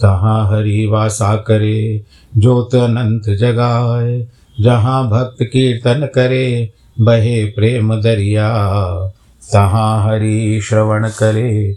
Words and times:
तहाँ 0.00 0.46
हरि 0.50 0.86
वासा 0.86 1.36
करे 1.36 2.04
ज्योत 2.38 2.74
अनंत 2.74 3.22
जगाए, 3.28 4.26
जहाँ 4.60 5.08
भक्त 5.08 5.42
कीर्तन 5.42 6.08
करे, 6.14 6.72
बहे 7.00 7.44
प्रेम 7.44 7.94
दरिया, 8.00 8.48
तहाँ 9.52 10.04
हरि 10.04 10.60
श्रवण 10.62 11.08
करे 11.08 11.76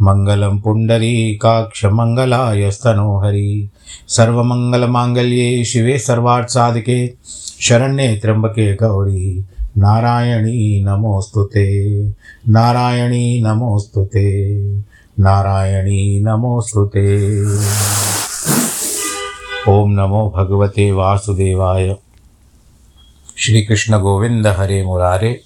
मङ्गलं 0.00 0.58
पुण्डरीकाक्षमङ्गलाय 0.58 2.70
स्तनोहरि 2.70 3.70
सर्वमङ्गलमाङ्गल्ये 4.08 5.64
शिवे 5.64 5.98
सर्वार्थसाधिके, 5.98 7.14
शरण्ये 7.60 8.16
त्र्यंबके 8.16 8.74
गौरी। 8.74 9.44
नारायणी 9.78 10.84
नमोऽस्तु 10.84 11.44
ते। 11.44 12.08
नारायणी 12.48 13.42
नमोऽस्तु 13.42 14.04
ते। 14.04 14.58
नारायणी 15.20 16.20
नमोऽस्तु 16.20 16.86
ते। 16.86 17.44
ॐ 19.68 19.88
नमो 19.88 20.32
भगवते 20.36 20.92
वासुदेवाय। 20.92 21.96
श्री 23.36 23.62
कृष्ण 23.62 23.98
गोविंद 23.98 24.46
हरे 24.46 24.84
मुरारे। 24.84 25.40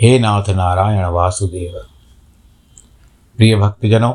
हे 0.00 0.18
नाथ 0.18 0.48
नारायण 0.48 1.04
वासुदेव। 1.04 1.97
प्रिय 3.38 3.56
भक्तजनों, 3.56 4.14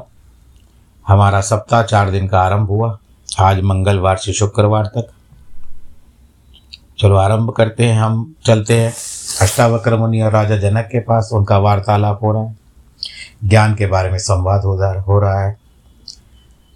हमारा 1.07 1.41
सप्ताह 1.41 1.83
चार 1.83 2.11
दिन 2.11 2.27
का 2.27 2.41
आरंभ 2.41 2.67
हुआ। 2.67 2.97
आज 3.39 3.61
मंगलवार 3.61 4.17
से 4.17 4.33
शुक्रवार 4.33 4.85
तक। 4.85 5.09
चलो 6.99 7.15
आरंभ 7.15 7.49
करते 7.49 7.85
हैं 7.85 8.01
हम, 8.01 8.35
चलते 8.45 8.81
हैं। 8.81 8.93
अष्टावक्र 9.41 9.97
मुनि 9.97 10.21
और 10.21 10.31
राजा 10.31 10.57
जनक 10.57 10.85
के 10.85 10.99
पास 10.99 11.29
उनका 11.33 11.57
वार्तालाप 11.57 12.19
हो 12.23 12.31
रहा 12.31 12.43
है। 12.43 12.57
ज्ञान 13.45 13.75
के 13.75 13.85
बारे 13.85 14.09
में 14.09 14.17
संवाद 14.17 14.61
हो 14.63 15.01
हो 15.01 15.19
रहा 15.19 15.41
है। 15.41 15.57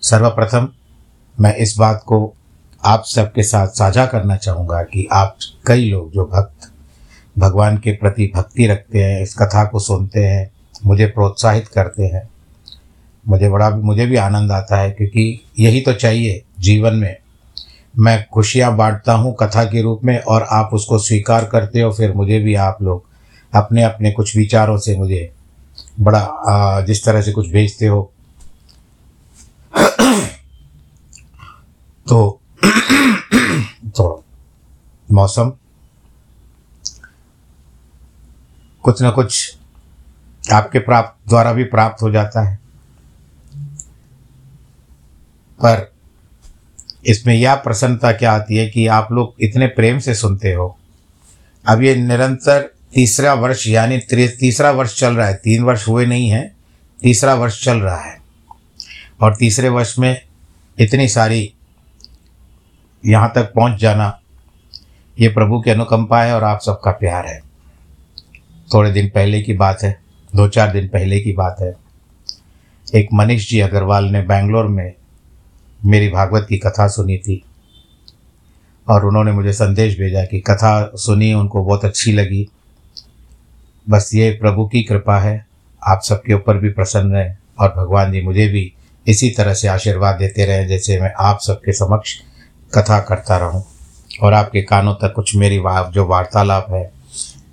सर्वप्रथम 0.01 0.69
मैं 1.39 1.55
इस 1.55 1.77
बात 1.77 2.03
को 2.05 2.33
आप 2.85 3.03
सबके 3.05 3.43
साथ 3.43 3.67
साझा 3.67 4.05
करना 4.05 4.35
चाहूँगा 4.35 4.83
कि 4.83 5.07
आप 5.11 5.37
कई 5.67 5.89
लोग 5.89 6.11
जो 6.11 6.25
भक्त, 6.25 6.71
भगवान 7.39 7.77
के 7.77 7.91
प्रति 7.91 8.31
भक्ति 8.35 8.67
रखते 8.67 9.03
हैं, 9.03 9.21
इस 9.21 9.35
कथा 9.35 9.65
को 9.65 9.79
सुनते 9.79 10.25
हैं, 10.25 10.51
मुझे 10.85 11.05
प्रोत्साहित 11.05 11.67
करते 11.67 12.03
हैं। 12.03 12.29
मुझे 13.27 13.49
बड़ा, 13.49 13.69
मुझे 13.69 14.05
भी 14.05 14.15
आनंद 14.15 14.51
आता 14.51 14.77
है 14.77 14.91
क्योंकि 14.91 15.41
यही 15.59 15.81
तो 15.81 15.93
चाहिए 15.93 16.43
जीवन 16.59 16.95
में। 16.95 17.15
मैं 17.95 18.25
खुशियाँ 18.33 18.75
बांटता 18.77 19.13
हूँ 19.13 19.35
कथा 19.39 19.63
के 19.65 19.81
रूप 19.81 20.03
में 20.03 20.19
और 20.19 20.43
आप 20.51 20.69
उसको 20.73 20.97
स्वीकार 20.99 21.45
करते 21.45 21.81
हो, 21.81 21.91
फिर 21.91 22.13
मुझे 22.13 22.39
भी 22.39 22.55
आप 22.55 22.81
लोग 22.81 23.05
अपने 23.53 23.83
अपने 23.83 24.11
कुछ 24.11 24.35
विचारों 24.37 24.77
से 24.77 24.97
मुझे 24.97 25.31
बड़ा 25.99 26.81
जिस 26.81 27.03
तरह 27.05 27.21
से 27.21 27.31
कुछ 27.31 27.49
भेजते 27.51 27.87
हो। 27.87 28.11
तो 32.07 32.39
तो 33.97 34.23
मौसम। 35.09 35.51
कुछ 38.83 39.01
ना 39.01 39.09
कुछ 39.09 39.57
आपके 40.43 40.79
प्राप्त, 40.79 41.29
द्वारा 41.29 41.53
भी 41.53 41.63
प्राप्त 41.65 42.01
हो 42.03 42.11
जाता 42.11 42.41
है। 42.41 42.59
पर 45.59 45.91
इसमें 47.05 47.35
यह 47.35 47.55
प्रसन्नता 47.55 48.11
क्या 48.11 48.31
आती 48.31 48.57
है 48.57 48.67
कि 48.69 48.87
आप 48.87 49.11
लोग 49.11 49.35
इतने 49.41 49.67
प्रेम 49.67 49.99
से 49.99 50.15
सुनते 50.15 50.53
हो। 50.53 50.77
अब 51.65 51.81
ये 51.81 51.95
निरंतर 51.95 52.73
तीसरा 52.93 53.33
वर्ष, 53.33 53.67
यानी 53.67 53.97
तीसरा 54.39 54.71
वर्ष 54.71 54.99
चल 54.99 55.15
रहा 55.15 55.27
है। 55.27 55.35
तीन 55.35 55.63
वर्ष 55.63 55.87
हुए 55.87 56.05
नहीं 56.05 56.29
हैं, 56.29 56.55
तीसरा 57.01 57.35
वर्ष 57.35 57.63
चल 57.65 57.77
रहा 57.77 58.01
है। 58.01 58.17
और 59.21 59.35
तीसरे 59.35 59.69
वर्ष 59.69 59.95
में 59.99 60.21
इतनी 60.79 61.07
सारी 61.07 61.53
यहाँ 63.05 63.31
तक 63.35 63.53
पहुँच 63.53 63.79
जाना, 63.79 64.19
ये 65.19 65.27
प्रभु 65.27 65.59
की 65.61 65.71
अनुकंपा 65.71 66.23
है 66.23 66.35
और 66.35 66.43
आप 66.43 66.59
सबका 66.61 66.91
प्यार 66.91 67.25
है। 67.25 67.39
थोड़े 68.73 68.91
दिन 68.91 69.09
पहले 69.09 69.41
की 69.41 69.53
बात 69.53 69.83
है, 69.83 69.99
दो 70.35 70.47
चार 70.47 70.71
दिन 70.71 70.87
पहले 70.87 71.19
की 71.19 71.33
बात 71.33 71.57
है। 71.61 71.73
एक 72.95 73.07
मनीष 73.13 73.49
जी 73.49 73.59
अग्रवाल 73.59 74.05
ने 74.05 74.21
बैंगलोर 74.21 74.67
में 74.67 74.93
मेरी 75.85 76.09
भागवत 76.09 76.45
की 76.49 76.57
कथा 76.57 76.87
सुनी 76.87 77.17
थी। 77.17 77.43
और 78.89 79.05
उन्होंने 79.05 79.31
मुझे 79.31 79.53
संदेश 79.53 79.99
भेजा 79.99 80.23
कि 80.23 80.39
कथा 80.39 80.91
सुनी, 80.95 81.33
उनको 81.33 81.63
बहुत 81.63 81.85
अच्छी 81.85 82.11
लगी। 82.11 82.49
बस 83.89 84.11
ये 84.13 84.31
प्रभु 84.31 84.67
की 84.67 84.83
कृपा 84.83 85.19
है, 85.19 85.47
आप 85.87 86.01
सबके 86.01 86.33
ऊपर 86.33 86.57
भी 86.57 86.69
प्रसन्न 86.69 87.15
रहे 87.15 87.33
और 87.59 87.73
भगवान 87.77 88.11
जी 88.11 88.21
मुझे 88.21 88.47
भी 88.47 88.73
इसी 89.07 89.29
तरह 89.29 89.53
से 89.53 89.67
आशीर्वाद 89.67 90.15
देते 90.15 90.45
रहे, 90.45 90.65
जैसे 90.65 91.01
मैं 91.01 91.13
आप 91.19 91.39
सबके 91.39 91.71
समक्ष 91.71 92.13
कथा 92.73 92.99
करता 92.99 93.37
रहूँ। 93.37 93.65
और 94.21 94.33
आपके 94.33 94.61
कानों 94.61 94.93
तक 94.93 95.13
कुछ 95.13 95.35
मेरी 95.35 95.57
जो 95.91 96.05
वार्तालाप 96.05 96.67
है, 96.71 96.91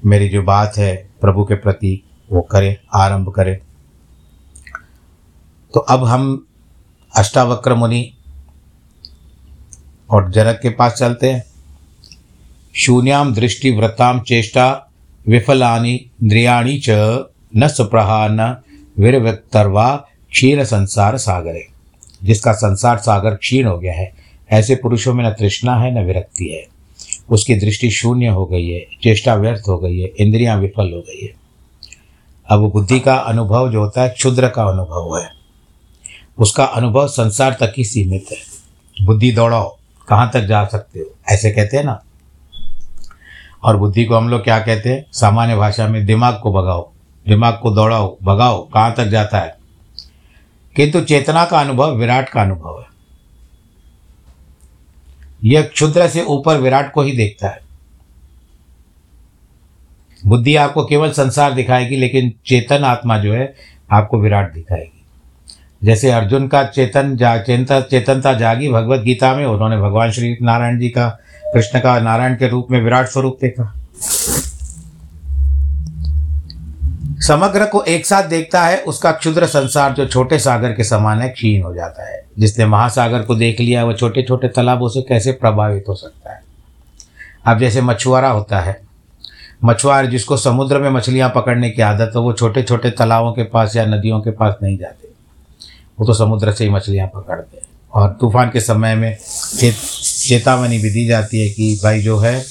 मेरी 0.06 0.28
जो 0.28 0.42
बात 0.42 0.72
है 0.76 1.08
प्रभु 1.20 1.44
के 1.44 1.54
प्रति, 1.54 2.02
वो 2.32 2.40
करें, 2.40 2.76
आरंभ 2.94 3.28
करें। 3.28 3.58
तो 5.74 5.80
अब 5.80 6.04
हम 6.04 6.46
अष्टावक्र 7.16 7.74
मुनि 7.74 8.13
और 10.10 10.30
जनक 10.30 10.58
के 10.62 10.70
पास 10.70 10.92
चलते 10.92 11.30
हैं। 11.30 11.44
शून्याम 12.76 13.34
दृष्टि 13.34 13.70
व्रताम 13.70 14.20
चेष्टा 14.20 14.90
विफलानी 15.28 15.94
इंद्रियाणी 15.94 16.82
च 16.88 16.88
न 17.56 17.68
सुप्रहा 17.68 18.28
न 18.28 18.56
वीरव्यक्तरवा 18.98 19.96
क्षीण 20.30 20.64
संसार 20.64 21.16
सागरे। 21.16 21.68
जिसका 22.24 22.52
संसार 22.52 22.98
सागर 22.98 23.34
क्षीण 23.34 23.66
हो 23.66 23.78
गया 23.78 23.92
है, 23.92 24.12
ऐसे 24.50 24.74
पुरुषों 24.74 25.14
में 25.14 25.24
न 25.24 25.30
तृष्णा 25.30 25.76
है, 25.76 26.02
न 26.02 26.06
विरक्ति 26.06 26.44
है। 26.44 26.66
उसकी 27.30 27.54
दृष्टि 27.54 27.90
शून्य 27.90 28.26
हो 28.26 28.46
गई 28.46 28.68
है, 28.68 28.86
चेष्टा 29.02 29.34
व्यर्थ 29.34 29.62
हो 29.68 29.78
गई 29.78 29.98
है, 29.98 30.12
इंद्रियाँ 30.18 30.58
विफल 30.58 30.92
हो 30.92 31.00
गई 31.00 31.22
है। 31.22 31.34
अब 32.48 32.60
बुद्धि 32.60 33.00
का 33.00 33.14
अनुभव 33.14 33.72
जो 33.72 33.80
होता 33.80 34.02
है, 34.02 34.08
क्षुद्र 34.08 34.48
का 34.48 34.62
अनुभव 34.62 35.18
है। 35.18 35.28
उसका 36.38 36.64
अनुभव 36.64 37.08
संसार 37.08 37.56
तक 37.60 37.74
ही 37.78 37.84
सीमित 37.84 38.26
है। 38.32 38.36
बुद्धि 39.04 39.32
दौड़ाओ। 39.32 39.76
कहाँ 40.08 40.30
तक 40.30 40.40
जा 40.40 40.64
सकते 40.64 41.00
हो? 41.00 41.14
ऐसे 41.28 41.50
कहते 41.50 41.76
हैं 41.76 41.84
ना। 41.84 42.02
और 43.62 43.76
बुद्धि 43.76 44.04
को 44.04 44.16
हम 44.16 44.28
लोग 44.28 44.44
क्या 44.44 44.58
कहते 44.58 44.90
हैं? 44.90 45.06
सामान्य 45.12 45.56
भाषा 45.56 45.88
में 45.88 46.06
दिमाग 46.06 46.40
को 46.42 46.52
भगाओ। 46.52 46.92
दिमाग 47.28 47.58
को 47.62 47.70
दौड़ाओ, 47.70 48.16
भगाओ, 48.22 48.68
कहाँ 48.68 48.94
तक 48.94 49.04
जाता 49.04 49.38
है? 49.38 49.56
किंतु 50.76 51.00
चेतना 51.00 51.44
का 51.44 51.60
अनुभव 51.60 51.90
विराट 51.96 52.28
का 52.28 52.42
अनुभव 52.42 52.80
है। 52.80 52.94
यह 55.44 55.62
क्षुद्र 55.62 56.08
से 56.08 56.24
ऊपर 56.24 56.56
विराट 56.56 56.92
को 56.92 57.02
ही 57.02 57.12
देखता 57.12 57.48
है। 57.48 57.60
बुद्धि 60.26 60.56
आपको 60.56 60.84
केवल 60.84 61.10
संसार 61.10 61.52
दिखाएगी, 61.52 61.96
लेकिन 61.96 62.32
चेतन 62.46 62.84
आत्मा 62.84 63.18
जो 63.18 63.34
है, 63.34 63.54
आपको 63.92 64.20
विराट 64.20 64.52
दिखाएगी। 64.52 64.93
जैसे 65.84 66.10
अर्जुन 66.10 66.48
का 66.48 66.64
चेतन 66.64 67.16
जा, 67.16 67.38
चेतन, 67.38 67.80
चेतनता 67.80 68.32
जागी 68.32 68.68
भगवत 68.68 69.00
गीता 69.00 69.34
में, 69.34 69.46
उन्होंने 69.46 69.76
भगवान 69.76 70.10
श्री 70.10 70.36
नारायण 70.42 70.78
जी 70.78 70.88
का, 70.88 71.20
कृष्ण 71.54 71.80
का 71.80 72.00
नारायण 72.00 72.34
के 72.34 72.48
रूप 72.48 72.66
में 72.70 72.82
विराट 72.82 73.06
स्वरूप 73.06 73.38
देखा। 73.40 73.74
समग्र 77.20 77.64
को 77.64 77.82
एक 77.82 78.06
साथ 78.06 78.22
देखता 78.22 78.64
है, 78.64 78.78
उसका 78.78 79.12
क्षुद्र 79.12 79.46
संसार 79.46 79.92
जो 79.92 80.06
छोटे 80.06 80.38
सागर 80.38 80.72
के 80.72 80.84
समान 80.84 81.20
है, 81.20 81.28
क्षीण 81.28 81.62
हो 81.62 81.74
जाता 81.74 82.08
है। 82.10 82.24
जिसने 82.38 82.66
महासागर 82.66 83.22
को 83.22 83.34
देख 83.34 83.60
लिया, 83.60 83.84
वह 83.84 83.94
छोटे 83.94 84.22
छोटे 84.22 84.48
तालाबों 84.48 84.88
से 84.88 85.02
कैसे 85.02 85.32
प्रभावित 85.32 85.84
हो 85.88 85.94
सकता 85.94 86.32
है? 86.32 86.42
अब 87.46 87.58
जैसे 87.58 87.80
मछुआरा 87.80 88.28
होता 88.28 88.60
है, 88.60 88.80
मछुआर 89.64 90.06
जिसको 90.06 90.36
समुद्र 90.36 90.78
में 90.78 90.90
मछलियाँ 90.90 91.32
पकड़ने 91.34 91.70
की 91.70 91.82
आदत 91.82 92.12
हो, 92.16 92.22
वो 92.22 92.32
छोटे 92.32 92.62
छोटे 92.62 92.90
तालाबों 92.90 93.32
के 93.32 93.42
पास 93.42 93.76
या 93.76 93.86
नदियों 93.86 94.20
के 94.20 94.30
पास 94.30 94.54
नहीं 94.62 94.78
जाते। 94.78 95.03
वो 95.98 96.06
तो 96.06 96.14
समुद्र 96.14 96.52
से 96.52 96.64
ही 96.64 96.70
मछलियाँ 96.70 97.06
पकड़ते 97.14 97.56
हैं। 97.56 97.66
और 97.92 98.16
तूफ़ान 98.20 98.50
के 98.50 98.60
समय 98.60 98.94
में 98.94 99.16
चेत 99.58 99.74
चेतावनी 100.28 100.78
भी 100.78 100.90
दी 100.90 101.04
जाती 101.06 101.40
है 101.40 101.48
कि 101.48 101.80
भाई 101.82 102.00
जो 102.02 102.18
है 102.18 102.44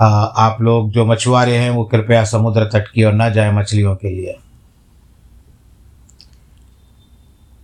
आ, 0.00 0.06
आप 0.06 0.60
लोग 0.60 0.90
जो 0.90 1.04
मछुआरे 1.06 1.56
हैं 1.56 1.70
वो 1.70 1.84
कृपया 1.84 2.24
समुद्र 2.24 2.64
तट 2.64 2.88
की 2.88 3.04
ओर 3.04 3.12
न 3.12 3.32
जाए 3.32 3.52
मछलियों 3.52 3.94
के 3.96 4.10
लिए। 4.10 4.36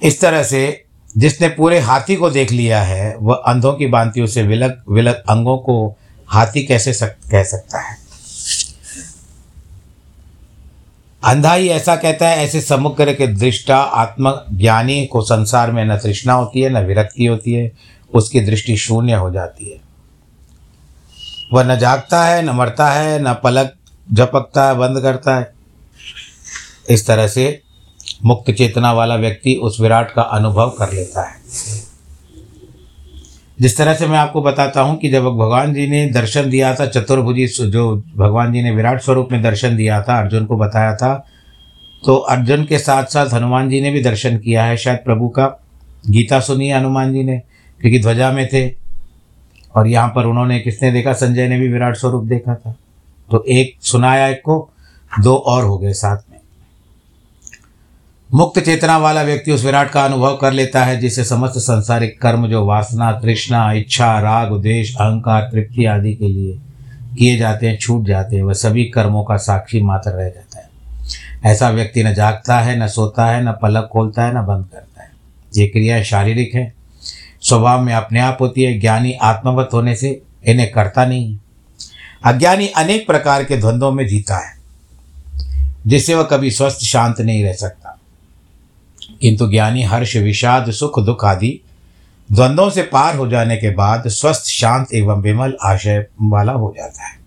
इस 0.03 0.21
तरह 0.21 0.43
से 0.43 0.85
जिसने 1.17 1.49
पूरे 1.49 1.79
हाथी 1.81 2.17
को 2.17 2.31
देख 2.31 2.53
लिया 2.53 2.83
है 2.83 3.17
वह 3.17 3.43
अंधों 3.47 3.73
की 3.73 3.87
बांतियों 3.87 4.27
से 4.27 4.43
विलग 4.43 4.83
विलग 4.91 5.23
अंगों 5.29 5.57
को 5.59 5.97
हाथी 6.29 6.63
कैसे 6.63 6.93
सक, 6.93 7.17
कह 7.31 7.45
सकता 7.45 7.81
है? 7.81 7.97
अंधा 11.25 11.55
ही 11.55 11.69
ऐसा 11.69 11.97
कहता 11.97 12.29
है, 12.29 12.37
ऐसे 12.37 12.61
समुद्र 12.61 13.15
के 13.15 13.27
दृष्टा 13.27 13.77
आत्मज्ञानी 13.77 15.07
को 15.07 15.21
संसार 15.21 15.73
में 15.73 15.85
न 15.85 15.97
तृष्णा 15.97 16.33
होती 16.33 16.61
है, 16.61 16.69
न 16.71 16.87
विरक्ति 16.87 17.27
होती 17.27 17.53
है, 17.53 17.73
उसकी 18.15 18.41
दृष्टि 18.41 18.77
शून्य 18.77 19.13
हो 19.13 19.31
जाती 19.31 19.71
है। 19.71 19.81
वह 21.53 21.65
न 21.65 21.79
जागता 21.79 22.25
है, 22.25 22.43
न 22.43 22.51
मरता 22.51 22.91
है, 22.91 23.23
न 23.23 23.35
पलक 23.35 23.75
झपकता 24.13 24.69
है, 24.69 24.75
बंद 24.75 25.01
करता 25.01 25.37
है। 25.37 25.53
इस 26.91 27.07
तरह 27.07 27.29
से 27.29 27.63
मुक्त 28.25 28.51
चेतना 28.51 28.93
वाला 28.93 29.15
व्यक्ति 29.15 29.55
उस 29.55 29.81
विराट 29.81 30.15
का 30.15 30.23
अनुभव 30.23 30.71
कर 30.71 30.93
लेता 30.93 31.29
है। 31.29 31.34
जिस 33.59 33.77
तरह 33.77 33.95
से 33.95 34.07
मैं 34.07 34.19
आपको 34.19 34.43
बताता 34.43 34.81
हूँ 34.81 34.97
कि 34.99 35.09
जब 35.11 35.25
भगवान 35.25 35.75
जी 35.75 35.87
ने 35.87 36.07
दर्शन 36.07 36.49
दिया 36.51 36.75
था, 36.75 36.87
चतुर्भुजी 36.87 37.47
जो 37.47 37.97
भगवान 38.17 38.53
जी 38.53 38.63
ने 38.63 38.71
विराट 38.71 39.01
स्वरूप 39.01 39.29
में 39.33 39.43
दर्शन 39.43 39.77
दिया 39.77 40.03
था, 40.03 40.19
अर्जुन 40.21 40.47
को 40.47 40.57
बताया 40.57 40.95
था 40.97 41.15
तो 42.05 42.15
अर्जुन 42.17 42.65
के 42.65 42.79
साथ 42.79 43.05
साथ 43.05 43.33
हनुमान 43.33 43.69
जी 43.69 43.81
ने 43.81 43.91
भी 43.91 44.03
दर्शन 44.03 44.39
किया 44.39 44.65
है 44.65 44.77
शायद 44.77 44.99
प्रभु 45.05 45.29
का। 45.29 45.47
गीता 46.11 46.41
सुनी 46.41 46.69
है 46.69 46.79
हनुमान 46.79 47.13
जी 47.13 47.23
ने, 47.25 47.39
क्योंकि 47.81 48.01
ध्वजा 48.01 48.31
में 48.33 48.49
थे। 48.49 48.69
और 49.75 49.87
यहाँ 49.87 50.09
पर 50.09 50.27
उन्होंने 50.27 50.59
किसने 50.61 50.91
देखा? 50.93 51.13
संजय 51.13 51.49
ने 51.49 51.59
भी 51.59 51.69
विराट 51.69 51.97
स्वरूप 51.97 52.25
देखा 52.25 52.55
था। 52.55 52.75
तो 53.31 53.45
एक 53.49 53.75
सुनाया 53.83 54.27
एक 54.29 54.43
को, 54.45 54.71
दो 55.21 55.35
और 55.37 55.65
हो 55.65 55.79
गए 55.79 55.93
साथ 55.93 56.31
में। 56.31 56.34
मुक्त 58.35 58.61
चेतना 58.61 58.99
वाला 58.99 59.23
व्यक्ति 59.23 59.53
उस 59.53 59.65
विराट 59.65 59.91
का 59.91 60.05
अनुभव 60.05 60.37
कर 60.37 60.53
लेता 60.53 60.85
है 60.85 60.97
जिससे 60.97 61.25
समस्त 61.25 61.59
संसारिक 61.59 62.21
कर्म, 62.21 62.49
जो 62.49 62.65
वासना, 62.65 63.13
तृष्णा, 63.13 63.73
इच्छा, 63.73 64.21
राग 64.21 64.53
उद्देश्य 64.53 64.95
अहंकार, 64.95 65.43
तृप्ति 65.43 65.85
आदि 65.85 66.15
के 66.15 66.29
लिए 66.29 66.59
किए 67.19 67.37
जाते 67.37 67.69
हैं, 67.69 67.79
छूट 67.79 68.07
जाते 68.07 68.37
हैं, 68.37 68.43
वह 68.43 68.53
सभी 68.53 68.85
कर्मों 68.85 69.25
का 69.25 69.37
साक्षी 69.37 69.81
मात्र 69.81 70.11
रह 70.11 70.29
जाता 70.29 70.59
है। 70.59 70.69
ऐसा 71.53 71.71
व्यक्ति 71.71 72.03
न 72.03 72.15
जागता 72.15 72.61
है, 72.61 72.81
न 72.81 72.89
सोता 72.89 73.27
है, 73.27 73.45
न 73.45 73.53
पलक 73.53 73.89
खोलता 73.93 74.25
है, 74.25 74.43
न 74.43 74.47
बंद 74.47 74.65
करता 74.73 75.03
है। 75.03 75.11
ये 75.57 75.67
क्रियाएँ 75.67 76.05
शारीरिक 76.05 76.55
है। 76.55 76.75
स्वभाव 77.43 77.81
में 77.81 77.95
अपने 77.95 78.21
आप 78.21 78.39
होती 78.41 78.63
है। 78.63 78.81
ज्ञानी 78.81 79.13
आत्मवत 79.13 79.71
होने 79.73 79.97
से 79.97 80.23
इन्हें 80.47 80.73
करता 80.73 81.07
नहीं 81.07 81.33
है। 81.33 81.41
अज्ञानी 82.25 82.67
अनेक 82.67 83.07
प्रकार 83.07 83.45
के 83.45 83.57
द्वंद्वों 83.57 83.93
में 83.93 84.07
जीता 84.07 84.37
है, 84.37 84.57
जिससे 85.87 86.15
वह 86.15 86.23
कभी 86.23 86.51
स्वस्थ, 86.51 86.79
शांत 86.79 87.21
नहीं 87.21 87.45
रह 87.45 87.53
सकता। 87.53 88.01
किंतु 89.25 89.51
ज्ञानी 89.51 89.83
हर्ष, 89.83 90.17
विषाद, 90.17 90.71
सुख, 90.71 91.01
दुख 91.01 91.25
आदि 91.25 91.61
द्वंद्वों 92.33 92.71
से 92.71 92.83
पार 92.83 93.17
हो 93.17 93.29
जाने 93.29 93.57
के 93.57 93.71
बाद 93.71 94.09
स्वस्थ, 94.09 94.45
शांत 94.45 94.89
एवं 94.95 95.23
विमल 95.23 95.57
आशय 95.63 96.07
वाला 96.23 96.53
हो 96.53 96.75
जाता 96.77 97.07
है। 97.07 97.19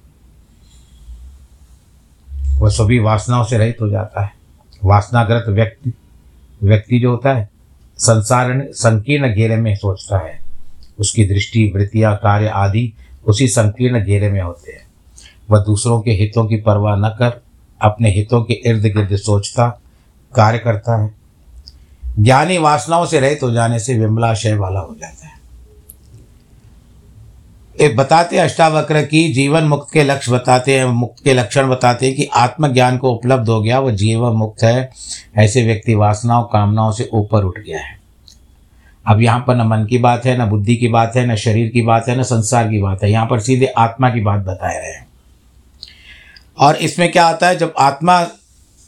वह 2.60 2.70
सभी 2.70 3.00
वासनाओं 3.00 3.44
से 3.44 3.58
रहित 3.58 3.78
हो 3.82 3.90
जाता 3.90 4.22
है। 4.22 4.32
वासनाग्रत 4.84 5.46
व्यक्ति 5.50 5.94
व्यक्ति 6.64 7.00
जो 7.00 7.12
होता 7.12 7.34
है 7.34 7.50
संसार 7.98 8.68
संकीर्ण 8.72 9.34
घेरे 9.34 9.56
में 9.56 9.76
सोचता 9.76 10.18
है। 10.18 10.40
उसकी 11.00 11.26
दृष्टि, 11.26 11.72
वृत्तियाँ, 11.76 12.16
कार्य 12.16 12.48
आदि 12.48 12.94
उसी 13.28 13.48
संकीर्ण 13.48 14.00
घेरे 14.04 14.30
में 14.30 14.42
होते 14.42 14.72
हैं। 14.72 14.88
वह 15.52 15.60
दूसरों 15.60 16.02
के 16.02 16.12
हितों 16.12 16.46
की 16.46 16.56
परवाह 16.56 16.96
न 16.96 17.10
कर, 17.10 17.42
अपने 17.82 18.12
हितों 18.12 18.44
के 18.44 18.54
इर्द 18.54 18.82
गिर्द 18.82 19.16
सोचता, 19.16 19.82
कार्य 20.36 20.60
करता 20.60 21.04
है। 21.04 21.17
ज्ञानी 22.20 22.58
वासनाओं 22.58 23.06
से 23.06 23.20
रहित 23.20 23.44
हो 23.44 23.52
जाने 23.52 23.80
से 23.80 23.94
विमलाशय 24.00 24.54
वाला 24.54 24.80
हो 24.80 24.96
जाता 25.02 25.28
है। 25.28 25.38
एक 27.82 27.98
बताते 27.98 28.38
अष्टावक्र 28.38 29.02
की 29.02 29.34
जीवन 29.34 29.64
मुक्त 29.64 29.94
के 29.94 30.04
लक्ष्य 30.04 30.32
बताते 30.32 30.80
हैं, 30.80 30.86
मुक्त 30.86 31.24
के 31.24 31.34
लक्षण 31.34 31.70
बताते 31.70 32.06
हैं 32.06 32.16
कि 32.16 32.26
आत्मज्ञान 32.26 32.98
को 32.98 33.12
उपलब्ध 33.12 33.50
हो 33.50 33.62
गया 33.62 33.80
वह 33.80 33.92
जीवन 33.92 34.32
मुक्त 34.32 34.64
है, 34.64 34.92
ऐसे 35.38 35.64
व्यक्ति 35.64 35.96
वासनाओं, 35.96 36.44
कामनाओं 36.44 36.92
से 36.92 37.10
ऊपर 37.14 37.44
उठ 37.44 37.60
गया 37.60 37.80
है। 37.80 38.00
अब 39.08 39.22
यहाँ 39.22 39.44
पर 39.48 39.56
न 39.56 39.62
मन 39.62 39.86
की 39.86 39.98
बात 39.98 40.26
है, 40.26 40.42
न 40.42 40.50
बुद्धि 40.50 40.76
की 40.76 40.88
बात 40.88 41.16
है, 41.16 41.28
न 41.28 41.36
शरीर 41.36 41.70
की 41.70 41.82
बात 41.82 42.08
है, 42.08 42.20
न 42.20 42.24
संसार 42.24 42.70
की 42.70 42.82
बात 42.82 43.04
है, 43.04 43.12
यहाँ 43.12 43.26
पर 43.26 43.40
सीधे 43.40 43.66
आत्मा 43.66 44.10
की 44.10 44.22
बात 44.22 44.40
बता 44.40 44.68
रहे 44.68 44.94
हैं। 44.94 45.08
और 46.60 46.76
इसमें 46.76 47.12
क्या 47.12 47.26
आता 47.26 47.48
है, 47.48 47.56
जब 47.56 47.74
आत्मा 47.80 48.28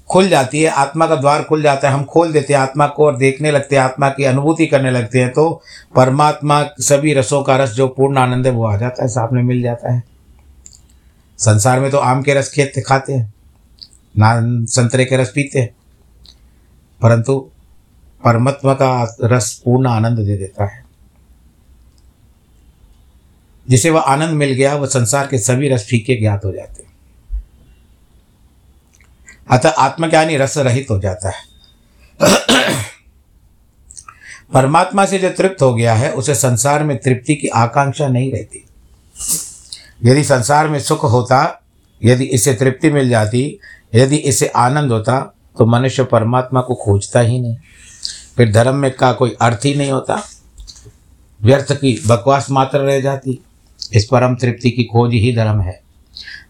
खुल 0.09 0.27
जाती 0.29 0.61
है, 0.61 0.69
आत्मा 0.69 1.07
का 1.07 1.16
द्वार 1.16 1.44
खुल 1.44 1.61
जाता 1.61 1.87
है, 1.87 1.94
हम 1.94 2.04
खोल 2.04 2.31
देते 2.31 2.54
हैं, 2.54 2.59
आत्मा 2.59 2.87
को 2.87 3.06
और 3.06 3.18
देखने 3.18 3.51
लगते 3.51 3.75
हैं, 3.75 3.83
आत्मा 3.83 4.09
की 4.09 4.23
अनुभूति 4.23 4.66
करने 4.68 4.92
लगते 4.92 5.19
हैं 5.19 5.31
तो 5.33 5.49
परमात्मा 5.95 6.63
सभी 6.80 7.13
रसों 7.13 7.44
का 7.44 7.57
रस, 7.57 7.69
जो 7.69 7.87
पूर्ण 7.87 8.18
आनंद 8.18 8.47
है, 8.47 8.51
वो 8.51 8.66
आ 8.66 8.75
जाता 8.78 9.04
है, 9.04 9.09
सामने 9.09 9.42
मिल 9.42 9.61
जाता 9.61 9.94
है। 9.94 10.04
संसार 11.39 11.80
में 11.80 11.89
तो 11.92 11.97
आम 11.97 12.21
के 12.21 12.33
रस 12.33 12.51
खेत 12.51 12.83
खाते 12.87 13.13
हैं, 13.13 13.33
ना 14.18 14.31
संतरे 14.66 15.06
के 15.06 15.18
रस 15.18 15.31
पीते 15.35 15.59
हैं, 15.59 15.69
परंतु 17.01 17.37
परमात्मा 18.23 18.73
का 18.73 19.16
रस 19.23 19.61
पूर्ण 19.66 19.87
आनंद 19.87 20.19
दे 20.19 20.37
देता 20.37 20.66
है। 20.66 20.83
जिसे 23.68 23.89
वह 23.89 24.01
आनंद 24.01 24.30
मिल 24.30 24.51
गया, 24.51 24.75
वह 24.75 24.87
संसार 24.87 25.28
के 25.28 25.37
सभी 25.37 25.69
रस 25.69 25.85
फीके 25.89 26.19
ज्ञात 26.19 26.45
हो 26.45 26.51
जाते 26.51 26.83
हैं। 26.83 26.88
अतः 29.51 29.69
आत्मज्ञानी 29.69 30.37
रस 30.37 30.57
रहित 30.57 30.87
हो 30.91 30.99
जाता 30.99 31.29
है। 31.29 31.47
परमात्मा 34.53 35.06
से 35.06 35.19
जो 35.19 35.29
तृप्त 35.29 35.61
हो 35.61 35.73
गया 35.75 35.94
है, 35.94 36.11
उसे 36.13 36.35
संसार 36.35 36.83
में 36.83 36.97
तृप्ति 36.97 37.35
की 37.35 37.47
आकांक्षा 37.47 38.07
नहीं 38.07 38.31
रहती। 38.31 38.65
यदि 40.06 40.23
संसार 40.23 40.68
में 40.68 40.79
सुख 40.79 41.03
होता, 41.03 41.61
यदि 42.03 42.23
इससे 42.23 42.53
तृप्ति 42.53 42.89
मिल 42.89 43.09
जाती, 43.09 43.59
यदि 43.95 44.15
इससे 44.15 44.47
आनंद 44.47 44.91
होता 44.91 45.35
तो 45.57 45.65
मनुष्य 45.65 46.03
परमात्मा 46.03 46.61
को 46.61 46.75
खोजता 46.75 47.19
ही 47.19 47.41
नहीं। 47.41 47.57
फिर 48.37 48.51
धर्म 48.51 48.75
में 48.75 48.91
का 48.91 49.13
कोई 49.13 49.37
अर्थ 49.41 49.65
ही 49.65 49.75
नहीं 49.75 49.91
होता। 49.91 50.21
व्यर्थ 51.41 51.71
की 51.71 52.03
बकवास 52.07 52.51
मात्र 52.51 52.79
रह 52.79 53.01
जाती। 53.01 53.44
इस 53.94 54.06
परम 54.06 54.35
तृप्ति 54.35 54.71
की 54.71 54.83
खोज 54.83 55.13
ही 55.13 55.35
धर्म 55.35 55.61
है। 55.61 55.88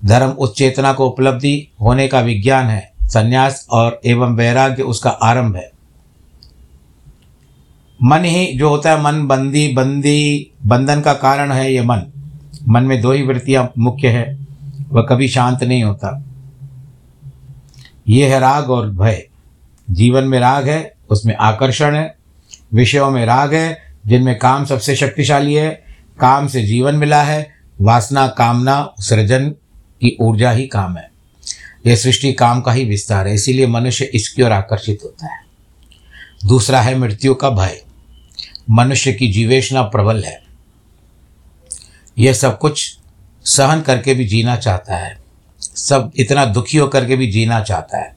धर्म 0.05 0.29
उस 0.29 0.55
चेतना 0.55 0.93
को 0.93 1.07
उपलब्धि 1.07 1.67
होने 1.81 2.07
का 2.07 2.19
विज्ञान 2.19 2.65
है, 2.65 2.91
संन्यास 3.03 3.67
और 3.69 4.01
एवं 4.05 4.35
वैराग्य 4.35 4.83
उसका 4.83 5.09
आरंभ 5.09 5.55
है। 5.55 5.71
मन 8.03 8.25
ही 8.25 8.57
जो 8.57 8.69
होता 8.69 8.91
है 8.91 9.01
मन, 9.01 9.27
बंदी 9.27 9.73
बंदी, 9.73 10.51
बंधन 10.65 11.01
का 11.01 11.13
कारण 11.13 11.51
है 11.51 11.73
ये 11.73 11.81
मन। 11.81 12.01
मन 12.67 12.83
में 12.83 13.01
दो 13.01 13.11
ही 13.11 13.21
वृत्तियाँ 13.21 13.71
मुख्य 13.77 14.07
है, 14.07 14.39
वह 14.89 15.01
कभी 15.01 15.27
शांत 15.27 15.63
नहीं 15.63 15.83
होता। 15.83 16.23
ये 18.07 18.27
है 18.27 18.39
राग 18.39 18.69
और 18.69 18.89
भय। 18.89 19.29
जीवन 19.89 20.23
में 20.23 20.39
राग 20.39 20.69
है, 20.69 20.93
उसमें 21.09 21.35
आकर्षण 21.35 21.95
है, 21.95 22.15
विषयों 22.73 23.11
में 23.11 23.25
राग 23.25 23.53
है, 23.53 23.77
जिनमें 24.07 24.39
काम 24.39 24.65
सबसे 24.65 24.95
शक्तिशाली 24.95 25.53
है, 25.53 25.83
काम 26.19 26.47
से 26.47 26.63
जीवन 26.63 26.95
मिला 26.95 27.23
है 27.23 27.58
वासना, 27.81 28.27
कामना, 28.27 28.93
सृजन 28.99 29.49
की 30.01 30.17
ऊर्जा 30.21 30.51
ही 30.51 30.67
काम 30.67 30.97
है। 30.97 31.11
यह 31.85 31.95
सृष्टि 31.95 32.33
काम 32.33 32.61
का 32.61 32.71
ही 32.71 32.85
विस्तार 32.85 33.27
है, 33.27 33.35
इसीलिए 33.35 33.67
मनुष्य 33.67 34.05
इसकी 34.05 34.41
ओर 34.41 34.51
आकर्षित 34.51 34.99
होता 35.03 35.35
है। 35.35 35.43
दूसरा 36.45 36.81
है 36.81 36.97
मृत्यु 36.97 37.35
का 37.35 37.49
भय। 37.49 37.81
मनुष्य 38.69 39.13
की 39.13 39.27
जीवेशना 39.27 39.81
प्रबल 39.81 40.23
है। 40.23 40.43
यह 42.17 42.33
सब 42.33 42.59
कुछ 42.59 42.97
सहन 43.45 43.81
करके 43.81 44.13
भी 44.13 44.25
जीना 44.25 44.55
चाहता 44.55 44.95
है। 44.97 45.19
सब 45.61 46.11
इतना 46.15 46.45
दुखी 46.45 46.77
होकर 46.77 47.05
के 47.05 47.15
भी 47.15 47.27
जीना 47.27 47.61
चाहता 47.61 47.97
है। 47.97 48.15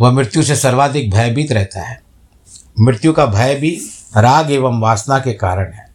वह 0.00 0.10
मृत्यु 0.10 0.42
से 0.42 0.56
सर्वाधिक 0.56 1.10
भयभीत 1.10 1.52
रहता 1.52 1.82
है। 1.82 2.02
मृत्यु 2.80 3.12
का 3.12 3.26
भय 3.26 3.54
भी 3.54 3.80
राग 4.16 4.50
एवं 4.50 4.80
वासना 4.80 5.18
के 5.18 5.32
कारण 5.32 5.72
है। 5.72 5.90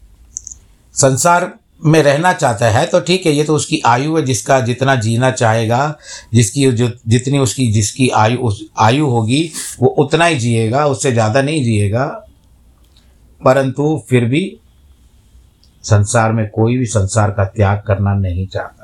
संसार 0.94 1.54
में 1.84 2.02
रहना 2.04 2.34
चाहता 2.34 2.70
है 2.70 2.86
तो 2.86 3.00
ठीक 3.00 3.26
है, 3.26 3.32
ये 3.32 3.44
तो 3.44 3.56
उसकी 3.56 3.82
आयु 3.86 4.16
है, 4.18 4.24
जिसका 4.26 4.60
जितना 4.60 4.96
जीना 4.96 5.32
चाहेगा, 5.32 5.96
जिसकी 6.34 6.72
जो 6.72 6.92
जितनी 7.08 7.40
उसकी 7.40 7.72
जिसकी 7.72 8.10
आयु, 8.10 8.38
उस 8.38 8.64
आयु 8.80 9.08
होगी, 9.08 9.52
वो 9.80 9.88
उतना 9.88 10.26
ही 10.26 10.36
जिएगा, 10.36 10.86
उससे 10.86 11.12
ज़्यादा 11.12 11.42
नहीं 11.42 11.64
जिएगा। 11.64 12.06
परंतु 13.42 14.04
फिर 14.10 14.26
भी 14.26 14.60
संसार 15.84 16.32
में 16.32 16.50
कोई 16.50 16.78
भी 16.78 16.86
संसार 16.86 17.32
का 17.32 17.46
त्याग 17.46 17.84
करना 17.88 18.14
नहीं 18.14 18.48
चाहता। 18.48 18.80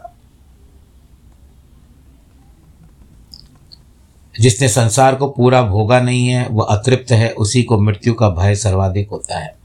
जिसने 4.36 4.68
संसार 4.68 5.16
को 5.16 5.28
पूरा 5.28 5.62
भोगा 5.62 6.00
नहीं 6.00 6.28
है, 6.28 6.48
वह 6.50 6.66
अतृप्त 6.66 7.12
है, 7.12 7.30
उसी 7.32 7.64
को 7.64 7.80
मृत्यु 7.80 8.14
का 8.14 8.30
भय 8.30 8.56
सर्वाधिक 8.56 9.10
होता 9.10 9.40
है। 9.40 9.59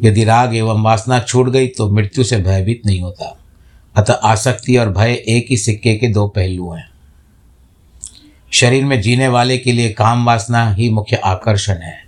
यदि 0.00 0.24
राग 0.24 0.56
एवं 0.56 0.82
वासना 0.82 1.18
छूट 1.18 1.48
गई 1.48 1.66
तो 1.66 1.90
मृत्यु 1.90 2.24
से 2.24 2.36
भयभीत 2.36 2.82
नहीं 2.86 3.00
होता। 3.00 3.38
अतः 3.96 4.14
आसक्ति 4.14 4.76
और 4.76 4.90
भय 4.90 5.12
एक 5.12 5.46
ही 5.50 5.56
सिक्के 5.56 5.94
के 5.94 6.08
दो 6.08 6.28
पहलू 6.28 6.70
हैं। 6.70 6.90
शरीर 8.52 8.84
में 8.84 9.00
जीने 9.00 9.28
वाले 9.28 9.58
के 9.58 9.72
लिए 9.72 9.88
काम 9.88 10.26
वासना 10.26 10.74
ही 10.74 10.90
मुख्य 10.90 11.16
आकर्षण 11.16 11.74
है। 11.74 12.02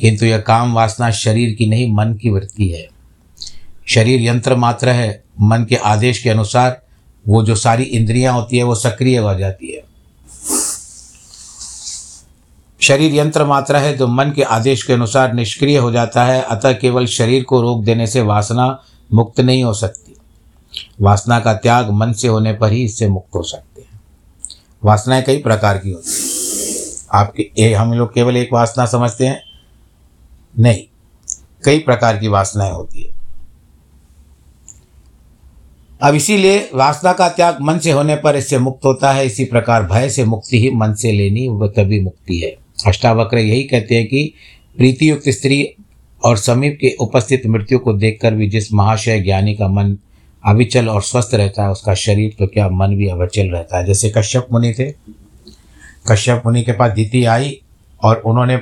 किंतु 0.00 0.26
यह 0.26 0.38
काम 0.38 0.74
वासना 0.74 1.10
शरीर 1.10 1.54
की 1.54 1.66
नहीं, 1.66 1.92
मन 1.92 2.14
की 2.14 2.30
वृत्ति 2.30 2.68
है। 2.68 2.88
शरीर 3.86 4.20
यंत्र 4.20 4.56
मात्र 4.56 4.88
है, 4.88 5.24
मन 5.40 5.64
के 5.64 5.76
आदेश 5.76 6.22
के 6.22 6.30
अनुसार 6.30 6.82
वो 7.28 7.44
जो 7.44 7.54
सारी 7.54 7.82
इंद्रियाँ 7.82 8.34
होती 8.34 8.56
है, 8.56 8.62
वो 8.62 8.74
सक्रिय 8.74 9.18
हो 9.18 9.34
जाती 9.34 9.72
है। 9.72 9.93
शरीर 12.84 13.14
यंत्र 13.14 13.44
मात्रा 13.44 13.78
है 13.78 13.96
जो 13.96 14.06
मन 14.06 14.32
के 14.36 14.42
आदेश 14.42 14.82
के 14.82 14.92
अनुसार 14.92 15.32
निष्क्रिय 15.32 15.78
हो 15.78 15.92
जाता 15.92 16.24
है 16.24 16.42
अतः 16.42 16.72
केवल 16.72 17.06
शरीर 17.06 17.44
को 17.44 17.60
रोक 17.62 17.84
देने 17.84 18.06
से 18.06 18.20
वासना 18.20 18.82
मुक्त 19.12 19.40
नहीं 19.40 19.64
हो 19.64 19.74
सकती। 19.74 20.16
वासना 21.00 21.40
का 21.40 21.54
त्याग 21.54 21.90
मन 21.90 22.12
से 22.12 22.28
होने 22.28 22.52
पर 22.52 22.72
ही 22.72 22.84
इससे 22.84 23.08
मुक्त 23.08 23.34
हो 23.34 23.42
सकते 23.42 23.82
हैं। 23.82 24.00
वासनाएँ 24.84 25.22
कई 25.22 25.36
प्रकार 25.36 25.78
की 25.78 25.90
होती 25.90 26.10
हैं। 26.10 26.28
आपके 27.12 27.50
ए, 27.58 27.72
हम 27.72 27.92
लोग 27.92 28.14
केवल 28.14 28.36
एक 28.36 28.52
वासना 28.52 28.86
समझते 28.86 29.26
हैं? 29.26 29.42
नहीं 30.58 30.82
कई 31.64 31.78
प्रकार 31.78 32.18
की 32.18 32.28
वासनाएँ 32.28 32.72
होती 32.72 33.02
है। 33.02 33.14
अब 36.02 36.14
इसीलिए 36.14 36.70
वासना 36.74 37.12
का 37.12 37.28
त्याग 37.28 37.60
मन 37.60 37.78
से 37.78 37.90
होने 37.90 38.16
पर 38.16 38.36
इससे 38.36 38.58
मुक्त 38.58 38.84
होता 38.84 39.12
है 39.12 39.26
इसी 39.26 39.44
प्रकार 39.44 39.82
भय 39.82 40.10
से 40.10 40.24
मुक्ति 40.24 40.60
ही 40.60 40.70
मन 40.70 40.94
से 40.94 41.12
लेनी 41.12 41.48
वह 41.48 41.68
तभी 41.68 42.00
मुक्ति 42.00 42.38
है। 42.38 42.63
अष्टावक्र 42.86 43.38
यही 43.38 43.62
कहते 43.62 43.94
हैं 43.94 44.06
कि 44.06 44.34
प्रीतियुक्त 44.76 45.28
स्त्री 45.28 45.68
और 46.24 46.36
समीप 46.36 46.78
के 46.80 46.96
उपस्थित 47.00 47.42
मृत्यु 47.46 47.78
को 47.78 47.92
देखकर 47.92 48.34
भी 48.34 48.48
जिस 48.48 48.72
महाशय 48.72 49.20
ज्ञानी 49.20 49.54
का 49.54 49.68
मन 49.68 49.96
अविचल 50.46 50.88
और 50.88 51.02
स्वस्थ 51.02 51.30
रहता 51.34 51.62
है, 51.62 51.70
उसका 51.70 51.94
शरीर 51.94 52.36
तो 52.38 52.46
क्या 52.46 52.68
मन 52.68 52.96
भी 52.96 53.08
अविचल 53.08 53.46
रहता 53.46 53.78
है। 53.78 53.84
जैसे 53.84 54.12
कश्यप 54.16 54.46
मुनि 54.52 54.74
थे। 54.78 54.94
कश्यप 56.10 56.42
मुनि 56.46 56.62
के 56.62 56.72
पास 56.72 56.92
दीति 56.92 57.24
आई 57.24 57.60
और 58.02 58.16
उन्होंने 58.16 58.56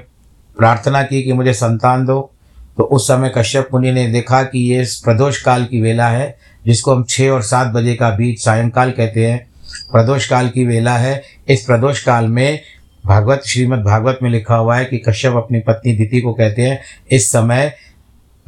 प्रार्थना 0.58 1.02
की 1.02 1.22
कि 1.22 1.32
मुझे 1.32 1.54
संतान 1.54 2.06
दो। 2.06 2.30
तो 2.76 2.82
उस 2.82 3.08
समय 3.08 3.32
कश्यप 3.38 3.68
मुनि 3.74 3.92
ने 3.92 4.08
देखा 4.08 4.42
कि 4.42 4.72
ये 4.72 4.84
प्रदोष 4.84 5.42
काल 5.42 5.64
की 5.64 5.80
वेला 5.80 6.08
है, 6.08 6.38
जिसको 6.66 6.94
हम 6.94 7.04
छः 7.08 7.30
और 7.30 7.42
सात 7.42 7.66
बजे 7.66 7.94
का 7.94 8.10
बीच 8.10 8.44
सायंकाल 8.44 8.90
कहते 8.90 9.26
हैं। 9.26 9.46
प्रदोष 9.92 10.28
काल 10.28 10.48
की 10.48 10.64
वेला 10.64 10.98
है। 10.98 11.22
इस 11.48 11.64
प्रदोष 11.64 12.02
काल 12.02 12.26
में 12.26 12.60
भागवत, 13.06 13.42
श्रीमद् 13.46 13.84
भागवत 13.84 14.18
में 14.22 14.30
लिखा 14.30 14.56
हुआ 14.56 14.76
है 14.76 14.84
कि 14.84 14.98
कश्यप 14.98 15.32
अपनी 15.32 15.60
पत्नी 15.60 15.92
दिति 15.92 16.20
को 16.20 16.32
कहते 16.32 16.62
हैं, 16.62 16.82
इस 17.10 17.30
समय 17.30 17.76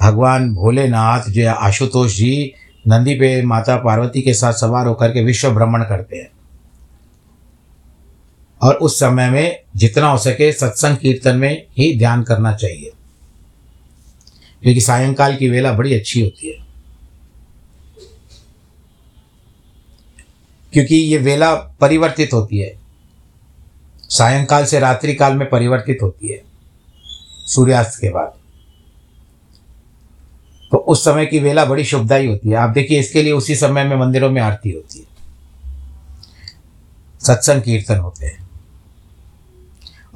भगवान 0.01 0.55
भोलेनाथ 0.55 1.31
जो 1.31 1.51
आशुतोष 1.51 2.17
जी 2.17 2.53
नंदी 2.89 3.15
पे 3.15 3.43
माता 3.43 3.77
पार्वती 3.77 4.23
के 4.23 4.35
साथ 4.35 4.53
सवार 4.53 4.87
होकर 4.87 5.09
के 5.09 5.25
विश्व 5.25 5.51
भ्रमण 5.51 5.83
करते 5.83 6.17
हैं। 6.17 6.31
और 8.63 8.75
उस 8.75 9.01
समय 9.01 9.31
में 9.31 9.63
जितना 9.77 10.07
हो 10.07 10.19
सके 10.19 10.53
सत्संग 10.53 10.97
कीर्तन 10.97 11.37
में 11.37 11.67
ही 11.79 11.99
ध्यान 11.99 12.23
करना 12.23 12.55
चाहिए। 12.55 12.93
क्योंकि 14.63 14.81
सायंकाल 14.81 15.37
की 15.37 15.49
वेला 15.49 15.73
बड़ी 15.73 15.95
अच्छी 15.95 16.21
होती 16.21 16.51
है। 16.51 16.67
क्योंकि 20.73 20.97
ये 20.97 21.19
वेला 21.19 21.55
परिवर्तित 21.55 22.33
होती 22.33 22.59
है। 22.59 22.84
सायंकाल 24.09 24.65
से 24.65 24.79
रात्रि 24.79 25.15
काल 25.15 25.35
में 25.35 25.51
परिवर्तित 25.51 25.99
होती 26.03 26.29
है, 26.29 26.43
सूर्यास्त 27.47 28.01
के 28.01 28.09
बाद। 28.09 28.33
तो 30.71 30.79
उस 30.79 31.05
समय 31.05 31.27
की 31.27 31.39
वेला 31.39 31.65
बड़ी 31.65 31.85
शुभदायी 31.85 32.27
होती 32.27 32.49
है। 32.49 32.57
आप 32.57 32.71
देखिए, 32.71 33.01
इसके 33.01 33.23
लिए 33.23 33.33
उसी 33.33 33.57
समय 33.57 33.85
में 33.85 33.97
मंदिरों 33.97 34.31
में 34.31 34.43
आरती 34.43 34.71
होती 34.71 34.99
है। 34.99 35.07
सत्संग 37.21 37.63
कीर्तन 37.63 37.97
होते 37.97 38.27
हैं। 38.27 38.51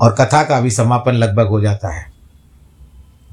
और 0.00 0.12
कथा 0.12 0.44
का 0.44 0.60
भी 0.60 0.70
समापन 0.70 1.12
लगभग 1.12 1.46
हो 1.46 1.60
जाता 1.60 1.88
है। 1.88 2.12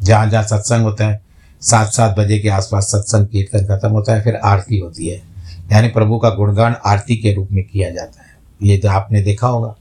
जहाँ 0.02 0.30
जहाँ 0.30 0.44
सत्संग 0.44 0.82
होता 0.82 1.08
है 1.08 1.22
सात 1.62 1.88
सात 1.88 2.20
बजे 2.20 2.40
के 2.40 2.50
आसपास 2.50 2.84
सत्संग 2.84 3.28
कीर्तन 3.28 3.66
खत्म 3.66 3.90
होता 3.90 4.14
है, 4.14 4.24
फिर 4.24 4.36
आरती 4.36 4.80
होती 4.80 5.08
है। 5.08 5.18
यानी 5.72 5.88
प्रभु 5.88 6.20
का 6.20 6.30
गुणगान 6.30 6.76
आरती 6.86 7.18
के 7.18 7.34
रूप 7.34 7.50
में 7.52 7.64
किया 7.64 7.90
जाता 7.90 8.22
है। 8.22 8.38
ये 8.64 8.78
तो 8.78 8.90
आपने 8.90 9.22
देखा 9.22 9.48
होगा। 9.48 9.76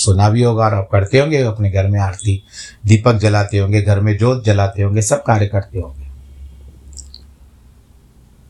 सुना 0.00 0.28
भी 0.28 0.42
होगा 0.42 0.64
और 0.64 0.74
आप 0.74 0.88
करते 0.92 1.18
होंगे 1.18 1.42
अपने 1.42 1.70
घर 1.70 1.86
में 1.86 1.98
आरती। 2.00 2.42
दीपक 2.86 3.14
जलाते 3.14 3.58
होंगे, 3.58 3.82
घर 3.82 4.00
में 4.00 4.16
जोत 4.18 4.44
जलाते 4.44 4.82
होंगे, 4.82 5.02
सब 5.02 5.22
कार्य 5.22 5.46
करते 5.46 5.78
होंगे। 5.78 6.08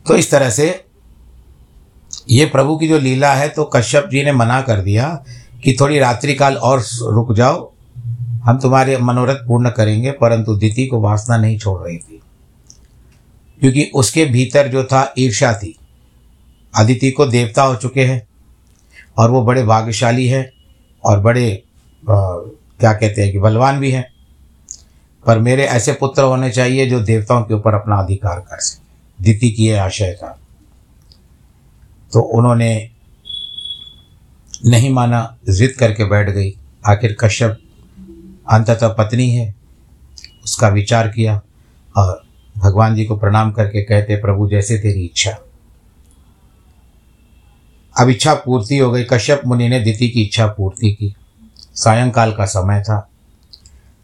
तो 0.05 0.15
इस 0.15 0.31
तरह 0.31 0.49
से 0.49 0.85
ये 2.29 2.45
प्रभु 2.45 2.77
की 2.77 2.87
जो 2.87 2.99
लीला 2.99 3.33
है 3.33 3.49
तो 3.49 3.63
कश्यप 3.65 4.07
जी 4.11 4.23
ने 4.23 4.31
मना 4.31 4.61
कर 4.61 4.81
दिया 4.81 5.23
कि 5.63 5.75
थोड़ी 5.79 5.99
रात्रि 5.99 6.33
काल 6.33 6.55
और 6.55 6.83
रुक 7.01 7.33
जाओ, 7.33 7.71
हम 8.43 8.59
तुम्हारे 8.59 8.97
मनोरथ 8.97 9.35
पूर्ण 9.35 9.69
करेंगे, 9.69 10.11
परंतु 10.11 10.55
दिति 10.55 10.85
को 10.87 11.01
वासना 11.01 11.37
नहीं 11.37 11.57
छोड़ 11.59 11.81
रही 11.81 11.97
थी। 11.97 12.21
क्योंकि 13.59 13.91
उसके 13.95 14.25
भीतर 14.25 14.67
जो 14.67 14.83
था 14.83 15.13
ईर्षा 15.17 15.53
थी। 15.53 15.75
अदिति 16.75 17.11
को 17.11 17.25
देवता 17.25 17.63
हो 17.63 17.75
चुके 17.75 18.05
हैं, 18.05 18.27
और 19.17 19.31
वो 19.31 19.41
बड़े 19.41 19.63
भाग्यशाली 19.63 20.27
हैं। 20.27 20.49
और 21.03 21.19
बड़े 21.19 21.51
आ, 22.03 22.15
क्या 22.79 22.93
कहते 22.93 23.21
हैं 23.21 23.31
कि 23.31 23.39
बलवान 23.39 23.79
भी 23.79 23.91
हैं। 23.91 24.05
पर 25.25 25.39
मेरे 25.39 25.65
ऐसे 25.65 25.93
पुत्र 25.93 26.23
होने 26.23 26.49
चाहिए 26.51 26.89
जो 26.89 26.99
देवताओं 26.99 27.43
के 27.43 27.53
ऊपर 27.53 27.73
अपना 27.73 27.95
अधिकार 27.95 28.39
कर 28.39 28.59
सके। 28.59 29.23
दिति 29.23 29.51
की 29.51 29.67
यह 29.67 29.83
आशय 29.83 30.17
था 30.23 30.37
तो 32.13 32.21
उन्होंने 32.21 32.89
नहीं 34.65 34.89
माना 34.89 35.37
जिद 35.49 35.75
करके 35.79 36.05
बैठ 36.05 36.29
गई। 36.29 36.53
आखिर 36.87 37.15
कश्यप 37.19 37.57
अंततः 38.51 38.87
पत्नी 38.87 39.29
है 39.29 39.53
उसका 40.43 40.69
विचार 40.69 41.07
किया 41.07 41.41
और 41.95 42.21
भगवान 42.57 42.95
जी 42.95 43.05
को 43.05 43.17
प्रणाम 43.17 43.51
करके 43.51 43.81
कहते 43.81 44.15
प्रभु 44.15 44.49
जैसे 44.49 44.77
तेरी 44.77 45.05
इच्छा 45.05 45.37
अब 47.99 48.09
इच्छा 48.09 48.33
पूर्ति 48.33 48.77
हो 48.77 48.91
गई। 48.91 49.03
कश्यप 49.03 49.41
मुनि 49.45 49.69
ने 49.69 49.79
दिति 49.79 50.09
की 50.09 50.21
इच्छा 50.21 50.47
पूर्ति 50.47 50.91
की। 50.93 51.15
सायंकाल 51.75 52.33
का 52.33 52.45
समय 52.45 52.81
था। 52.81 53.09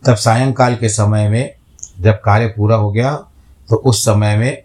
तब 0.05 0.15
सायंकाल 0.15 0.75
के 0.75 0.89
समय 0.89 1.29
में 1.29 1.55
जब 1.99 2.13
कार्य 2.13 2.47
पूरा 2.47 2.75
हो 2.75 2.91
गया 2.91 3.15
तो 3.69 3.75
उस 3.75 4.01
समय 4.01 4.37
में 4.37 4.63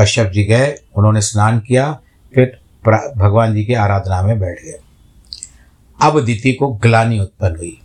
कश्यप 0.00 0.30
जी 0.30 0.44
गए, 0.44 0.78
उन्होंने 0.96 1.20
स्नान 1.20 1.60
किया, 1.60 2.00
फिर 2.34 2.60
भगवान 3.16 3.54
जी 3.54 3.64
की 3.64 3.74
आराधना 3.74 4.22
में 4.22 4.40
बैठ 4.40 4.64
गए। 4.64 4.80
अब 6.02 6.24
दिति 6.24 6.52
को 6.52 6.68
ग्लानी 6.68 7.20
उत्पन्न 7.20 7.56
हुई। 7.56 7.80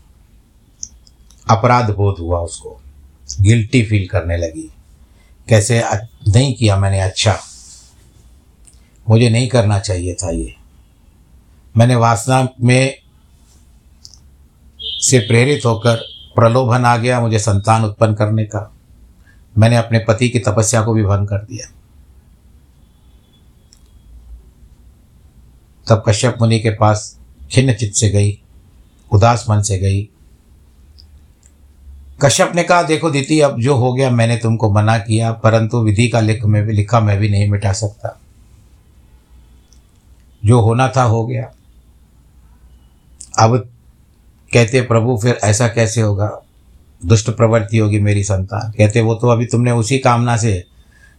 अपराध 1.50 1.90
बोध 1.92 2.16
हुआ 2.20 2.40
उसको। 2.40 2.82
गिल्टी 3.42 3.86
फील 3.86 4.08
करने 4.08 4.38
लगी। 4.38 4.72
कैसे 5.50 5.84
नहीं 6.28 6.54
किया 6.54 6.78
मैंने 6.78 7.00
अच्छा। 7.00 7.40
मुझे 9.10 9.30
नहीं 9.30 9.48
करना 9.48 9.80
चाहिए 9.80 10.14
था 10.14 10.30
ये। 10.30 10.59
मैंने 11.80 11.96
वासना 11.96 12.48
में 12.62 12.96
से 14.82 15.20
प्रेरित 15.20 15.66
होकर 15.66 15.96
प्रलोभन 16.36 16.86
आ 16.86 16.98
गया 16.98 17.22
मुझे 17.22 17.40
संतान 17.40 17.84
उत्पन्न 17.84 18.14
करने 18.14 18.44
का। 18.44 18.76
मैंने 19.58 19.76
अपने 19.76 20.00
पति 20.00 20.30
की 20.30 20.40
तपस्या 20.40 20.82
को 20.82 20.94
भी 20.94 21.04
भंग 21.04 21.28
कर 21.28 21.38
दिया। 21.38 21.72
तब 25.90 26.04
कश्यप 26.08 26.38
मुनि 26.42 26.60
के 26.60 26.70
पास 26.70 27.20
खिन्न 27.52 27.74
चित्त 27.74 27.96
से 27.96 28.10
गई, 28.10 28.42
उदास 29.12 29.46
मन 29.50 29.62
से 29.62 29.78
गई। 29.78 30.10
कश्यप 32.22 32.52
ने 32.56 32.64
कहा, 32.64 32.84
देखो 32.84 33.12
दीति 33.12 33.40
अब 33.40 33.60
जो 33.60 33.76
हो 33.76 33.94
गया 33.94 34.10
मैंने 34.10 34.38
तुमको 34.38 34.74
मना 34.74 34.98
किया, 34.98 35.32
परंतु 35.32 35.78
विधि 35.78 36.08
का 36.08 36.20
लिख 36.20 36.46
में 36.46 36.64
भी 36.64 36.74
लिखा 36.74 37.00
मैं 37.00 37.18
भी 37.18 37.30
नहीं 37.30 37.50
मिटा 37.50 37.74
सकता। 37.74 38.20
जो 40.46 40.62
होना 40.62 40.94
था 40.98 41.04
हो 41.04 41.28
गया। 41.28 41.52
अब 43.40 43.58
कहते 44.52 44.82
प्रभु, 44.82 45.18
फिर 45.18 45.40
ऐसा 45.44 45.68
कैसे 45.68 46.02
होगा? 46.02 46.30
दुष्ट 47.06 47.30
प्रवृत्ति 47.30 47.78
होगी 47.78 48.00
मेरी 48.00 48.24
संतान। 48.24 48.72
कहते 48.72 49.02
वो 49.02 49.14
तो 49.16 49.28
अभी 49.28 49.46
तुमने 49.46 49.72
उसी 49.72 49.98
कामना 49.98 50.38
से 50.38 50.64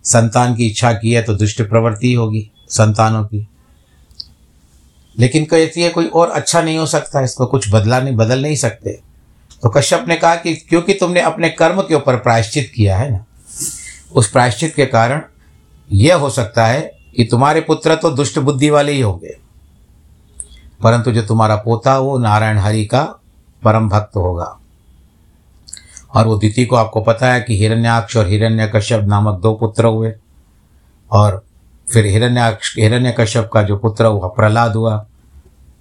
संतान 0.04 0.54
की 0.54 0.66
इच्छा 0.66 0.92
की 0.92 1.12
है 1.12 1.22
तो 1.22 1.34
दुष्ट 1.34 1.62
प्रवृत्ति 1.62 2.12
होगी 2.14 2.50
संतानों 2.68 3.24
की। 3.24 3.46
लेकिन 5.18 5.44
कहती 5.44 5.82
है, 5.82 5.88
कोई 5.90 6.06
और 6.06 6.30
अच्छा 6.30 6.62
नहीं 6.62 6.78
हो 6.78 6.86
सकता, 6.86 7.20
इसको 7.20 7.46
कुछ 7.46 7.68
बदला 7.72 8.00
नहीं, 8.00 8.16
बदल 8.16 8.42
नहीं 8.42 8.56
सकते। 8.56 8.98
तो 9.62 9.68
कश्यप 9.68 10.04
ने 10.08 10.16
कहा 10.16 10.34
कि 10.34 10.54
क्योंकि 10.54 10.94
तुमने 10.94 11.20
अपने 11.20 11.48
कर्म 11.48 11.80
के 11.80 11.94
ऊपर 11.94 12.16
प्रायश्चित 12.16 12.70
किया 12.74 12.96
है 12.98 13.10
ना, 13.10 13.24
उस 14.12 14.30
प्रायश्चित 14.30 14.74
के 14.74 14.86
कारण 14.86 15.22
यह 15.92 16.14
हो 16.14 16.30
सकता 16.30 16.66
है 16.66 16.80
कि 17.16 17.24
तुम्हारे 17.24 17.60
पुत्र 17.60 17.94
तो 17.94 18.10
दुष्ट 18.10 18.38
बुद्धि 18.38 18.70
वाले 18.70 18.92
ही 18.92 19.00
होंगे। 19.00 19.36
परंतु 20.82 21.12
जो 21.12 21.22
तुम्हारा 21.22 21.56
पोता 21.56 21.98
वो 21.98 22.18
नारायण 22.18 22.58
हरि 22.58 22.84
का 22.84 23.02
परम 23.64 23.88
भक्त 23.88 24.16
होगा। 24.16 24.56
और 26.14 26.26
वो 26.26 26.36
दिति 26.36 26.64
को 26.64 26.76
आपको 26.76 27.00
पता 27.00 27.32
है 27.32 27.40
कि 27.40 27.58
हिरण्याक्ष 27.58 28.16
और 28.16 28.28
हिरण्य 28.28 28.72
कश्यप 28.74 29.04
नामक 29.04 29.40
दो 29.40 29.54
पुत्र 29.54 29.84
हुए। 29.84 30.14
और 31.12 31.44
फिर 31.92 32.06
हिरण्याक्ष 32.06 32.78
हिरण्य 32.78 33.14
कश्यप 33.20 33.50
का 33.52 33.62
जो 33.62 33.76
पुत्र 33.76 34.04
हुआ, 34.04 34.28
प्रहलाद 34.28 34.76
हुआ। 34.76 35.06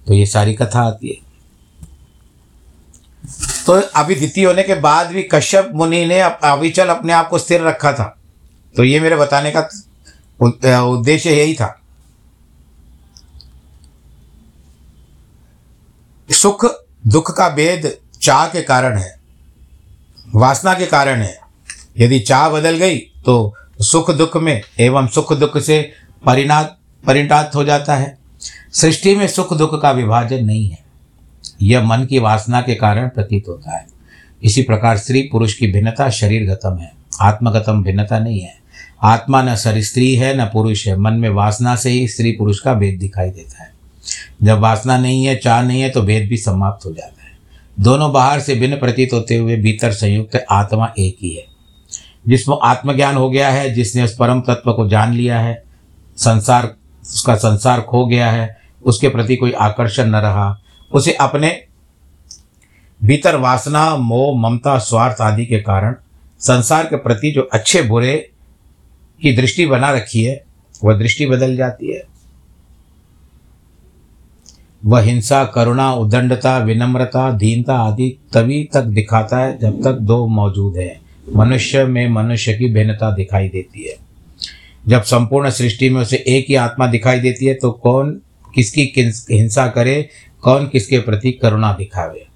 तो 0.06 0.14
ये 0.14 0.26
सारी 0.26 0.54
कथा 0.54 0.82
आती 0.82 1.08
है। 1.08 1.30
तो 3.66 3.72
अभी 3.72 4.14
द्वितीय 4.14 4.44
होने 4.44 4.62
के 4.62 4.74
बाद 4.74 5.06
भी 5.06 5.22
कश्यप 5.22 5.70
मुनि 5.74 6.06
ने 6.06 6.20
अविचल 6.20 6.88
अपने 6.88 7.12
आप 7.12 7.28
को 7.28 7.38
स्थिर 7.38 7.62
रखा 7.62 7.92
था। 7.92 8.16
तो 8.76 8.84
ये 8.84 9.00
मेरे 9.00 9.16
बताने 9.16 9.52
का 9.56 9.60
उद्देश्य 10.82 11.30
यही 11.30 11.54
था। 11.54 11.80
सुख, 16.30 16.64
दुख 17.06 17.36
का 17.36 17.48
भेद 17.48 17.94
चाह 18.22 18.46
के 18.46 18.62
कारण 18.62 18.98
है, 18.98 19.14
वासना 20.34 20.74
के 20.74 20.86
कारण 20.86 21.20
है। 21.20 21.38
यदि 21.98 22.18
चाह 22.20 22.48
बदल 22.48 22.76
गई 22.76 22.98
तो 23.26 23.54
सुख 23.82 24.10
दुख 24.10 24.36
में 24.36 24.60
एवं 24.80 25.06
सुख 25.06 25.32
दुख 25.32 25.58
से 25.58 25.80
परिणात 26.26 26.76
परिणात 27.04 27.54
हो 27.54 27.64
जाता 27.64 27.94
है। 27.94 28.18
सृष्टि 28.72 29.14
में 29.16 29.26
सुख 29.28 29.52
दुख 29.54 29.80
का 29.82 29.90
विभाजन 29.90 30.44
नहीं 30.44 30.68
है। 30.68 30.78
यह 31.62 31.84
मन 31.84 32.04
की 32.04 32.18
वासना 32.18 32.60
के 32.60 32.74
कारण 32.74 33.08
प्रतीत 33.08 33.48
होता 33.48 33.76
है। 33.76 33.86
इसी 34.42 34.62
प्रकार 34.62 34.98
स्त्री 34.98 35.22
पुरुष 35.22 35.54
की 35.54 35.66
भिन्नता 35.66 36.08
शरीरगतम 36.10 36.78
है, 36.78 36.92
आत्मगतम 37.20 37.82
भिन्नता 37.82 38.18
नहीं 38.18 38.40
है। 38.40 38.58
आत्मा 39.02 39.42
न 39.42 39.54
सर 39.54 39.80
स्त्री 39.80 40.14
है, 40.14 40.36
न 40.36 40.44
पुरुष 40.44 40.86
है। 40.86 40.96
मन 40.96 41.12
में 41.12 41.28
वासना 41.30 41.74
से 41.76 41.90
ही 41.90 42.06
स्त्री 42.08 42.32
पुरुष 42.32 42.60
का 42.60 42.74
भेद 42.74 42.98
दिखाई 42.98 43.30
देता 43.30 43.62
है। 43.62 43.72
जब 44.42 44.58
वासना 44.58 44.98
नहीं 44.98 45.24
है, 45.24 45.36
चाह 45.36 45.62
नहीं 45.62 45.80
है 45.80 45.90
तो 45.90 46.02
भेद 46.02 46.28
भी 46.28 46.36
समाप्त 46.36 46.86
हो 46.86 46.92
जाता 46.92 47.24
है। 47.24 47.38
दोनों 47.80 48.12
बाहर 48.12 48.40
से 48.40 48.54
भिन्न 48.54 48.76
प्रतीत 48.76 49.12
होते 49.12 49.36
हुए 49.36 49.56
भीतर 49.56 49.92
संयुक्त 49.92 50.46
आत्मा 50.50 50.92
एक 50.98 51.16
ही 51.22 51.30
है। 51.30 51.44
जिसमें 52.28 52.56
आत्मज्ञान 52.62 53.14
हो 53.14 53.30
गया 53.30 53.50
है, 53.50 53.70
जिसने 53.70 54.02
उस 54.02 54.16
परम 54.16 54.40
तत्व 54.40 54.72
को 54.72 54.88
जान 54.88 55.12
लिया 55.12 55.40
है, 55.40 55.62
संसार, 56.16 56.76
उसका 57.02 57.34
संसार 57.34 57.80
खो 57.80 58.06
गया 58.06 58.30
है, 58.30 58.58
उसके 58.84 59.08
प्रति 59.08 59.36
कोई 59.36 59.52
आकर्षण 59.52 60.04
न 60.04 60.16
रहा, 60.16 60.60
उसे 60.92 61.12
अपने 61.12 61.62
भीतर 63.04 63.36
वासना, 63.36 63.96
मोह, 63.96 64.40
ममता, 64.40 64.78
स्वार्थ 64.78 65.20
आदि 65.20 65.46
के 65.46 65.58
कारण 65.58 65.94
संसार 66.38 66.84
के 66.84 66.96
प्रति 66.96 67.30
जो 67.30 67.42
अच्छे 67.42 67.82
बुरे 67.82 68.30
की 69.22 69.36
दृष्टि 69.36 69.66
बना 69.66 69.90
रखी 69.90 70.24
है, 70.24 70.44
वह 70.84 70.98
दृष्टि 70.98 71.26
बदल 71.26 71.56
जाती 71.56 71.92
है। 71.92 72.02
वह 74.82 75.00
हिंसा, 75.00 75.44
करुणा, 75.44 75.92
उदंडता, 75.92 76.56
विनम्रता, 76.58 77.30
दीनता 77.32 77.76
आदि 77.78 78.08
तभी 78.34 78.62
तक 78.74 78.82
दिखाता 78.82 79.38
है 79.38 79.58
जब 79.58 79.82
तक 79.84 79.98
दो 80.02 80.26
मौजूद 80.26 80.76
है। 80.76 81.00
मनुष्य 81.36 81.84
में 81.84 82.08
मनुष्य 82.08 82.54
की 82.54 82.72
भिन्नता 82.72 83.10
दिखाई 83.10 83.48
देती 83.48 83.82
है। 83.82 83.94
जब 84.88 85.02
संपूर्ण 85.02 85.50
सृष्टि 85.50 85.90
में 85.90 86.00
उसे 86.00 86.24
एक 86.28 86.46
ही 86.48 86.54
आत्मा 86.54 86.86
दिखाई 86.86 87.20
देती 87.20 87.46
है 87.46 87.54
तो 87.54 87.70
कौन 87.72 88.20
किसकी 88.54 88.92
हिंसा 89.30 89.66
करे, 89.66 90.08
कौन 90.42 90.66
किसके 90.66 90.98
प्रति 90.98 91.32
करुणा 91.32 91.72
दिखावे? 91.72 92.26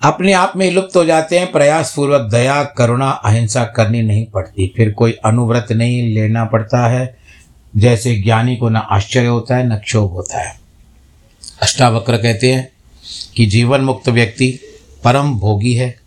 अपने 0.00 0.32
आप 0.32 0.52
में 0.56 0.70
लुप्त 0.70 0.96
हो 0.96 1.04
जाते 1.04 1.38
हैं 1.38 1.50
प्रयास 1.52 1.92
पूर्वक 1.96 2.30
दया, 2.30 2.62
करुणा, 2.64 3.10
अहिंसा 3.10 3.64
करनी 3.66 4.02
नहीं 4.02 4.26
पड़ती। 4.26 4.72
फिर 4.76 4.90
कोई 4.92 5.12
अनुव्रत 5.24 5.72
नहीं 5.72 6.14
लेना 6.14 6.44
पड़ता 6.44 6.86
है 6.88 7.21
जैसे 7.76 8.16
ज्ञानी 8.16 8.56
को 8.56 8.68
न 8.68 8.76
आश्चर्य 8.76 9.26
होता 9.26 9.56
है, 9.56 9.68
न 9.68 9.76
क्षोभ 9.76 10.10
होता 10.10 10.40
है। 10.40 10.60
अष्टावक्र 11.62 12.16
कहते 12.16 12.52
हैं 12.52 12.72
कि 13.36 13.46
जीवन 13.46 13.80
मुक्त 13.80 14.08
व्यक्ति 14.08 14.58
परम 15.04 15.34
भोगी 15.34 15.74
है। 15.74 16.00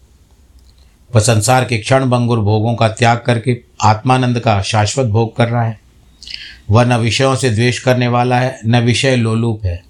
वह 1.16 1.22
संसार 1.22 1.66
के 1.66 1.78
क्षण 1.78 2.06
भंगुर 2.06 2.40
भोगों 2.40 2.76
का 2.76 2.88
त्याग 2.88 3.24
करके 3.26 3.62
आत्मानंद 3.82 4.40
का 4.40 4.62
शाश्वत 4.62 5.08
भोग 5.08 5.36
कर 5.36 5.48
रहा 5.48 5.64
है। 5.64 5.80
वह 6.70 6.84
न 6.84 6.94
विषयों 6.94 7.36
से 7.36 7.50
द्वेष 7.50 7.80
करने 7.80 8.08
वाला 8.08 8.40
है, 8.40 8.60
न 8.66 8.80
विषय 8.80 9.16
लोलूप 9.16 9.66
है। 9.66 9.84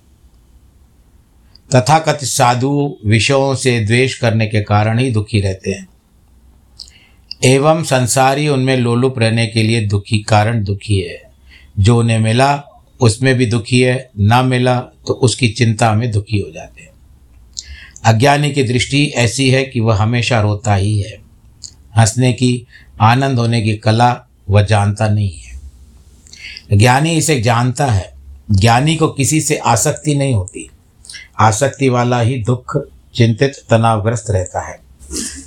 तथाकथित 1.75 2.29
साधु 2.29 2.97
विषयों 3.05 3.55
से 3.55 3.79
द्वेष 3.79 4.17
करने 4.17 4.47
के 4.47 4.61
कारण 4.61 4.99
ही 4.99 5.11
दुखी 5.11 5.41
रहते 5.41 5.71
हैं। 5.71 5.87
एवं 7.43 7.83
संसारी 7.83 8.47
उनमें 8.47 8.77
लोलुप 8.77 9.19
रहने 9.19 9.47
के 9.47 9.63
लिए 9.63 9.81
दुखी 9.81 10.17
कारण 10.17 10.63
दुखी 10.63 10.99
है। 10.99 11.24
जो 11.79 11.99
उन्हें 11.99 12.19
मिला, 12.19 12.63
उसमें 13.01 13.35
भी 13.35 13.45
दुखी 13.45 13.81
है, 13.81 14.09
ना 14.19 14.43
मिला 14.43 14.79
तो 14.79 15.13
उसकी 15.13 15.49
चिंता 15.49 15.93
में 15.93 16.11
दुखी 16.11 16.39
हो 16.39 16.51
जाते 16.51 16.81
हैं। 16.81 16.89
अज्ञानी 18.03 18.51
की 18.51 18.63
दृष्टि 18.63 19.05
ऐसी 19.05 19.49
है 19.49 19.63
कि 19.65 19.79
वह 19.79 19.95
हमेशा 19.95 20.41
रोता 20.41 20.75
ही 20.75 21.01
है। 21.01 21.17
हंसने 21.97 22.33
की, 22.33 22.67
आनंद 23.01 23.39
होने 23.39 23.61
की 23.61 23.77
कला 23.77 24.25
वह 24.49 24.61
जानता 24.61 25.09
नहीं 25.09 25.39
है। 25.39 25.59
ज्ञानी 26.73 27.11
इसे 27.11 27.41
जानता 27.41 27.85
है। 27.85 28.13
ज्ञानी 28.51 28.95
को 28.95 29.07
किसी 29.07 29.41
से 29.41 29.57
आसक्ति 29.57 30.15
नहीं 30.15 30.33
होती। 30.33 30.69
आसक्ति 31.39 31.89
वाला 31.89 32.19
ही 32.19 32.43
दुख, 32.43 32.77
चिंतित, 33.15 33.53
तनावग्रस्त 33.69 34.25
रहता 34.29 34.67
है। 34.67 34.79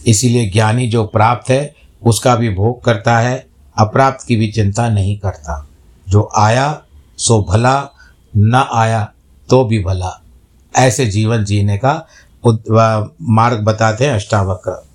इसीलिए 0.06 0.50
ज्ञानी 0.50 0.88
जो 0.88 1.04
प्राप्त 1.04 1.50
है, 1.50 1.74
उसका 2.02 2.36
भी 2.36 2.50
भोग 2.50 2.84
करता 2.84 3.18
है, 3.18 3.46
अप्राप्त 3.78 4.26
की 4.26 4.36
भी 4.36 4.52
चिंता 4.52 4.88
नहीं 4.88 5.18
करता। 5.18 5.67
जो 6.08 6.30
आया, 6.36 6.82
सो 7.18 7.46
भला, 7.50 7.88
न 8.36 8.68
आया 8.72 9.12
तो 9.50 9.64
भी 9.64 9.84
भला। 9.84 10.22
ऐसे 10.76 11.06
जीवन 11.06 11.44
जीने 11.44 11.78
का 11.78 12.06
मार्ग 13.22 13.58
बताते 13.58 14.06
हैं 14.06 14.14
अष्टावक्र। 14.14 14.88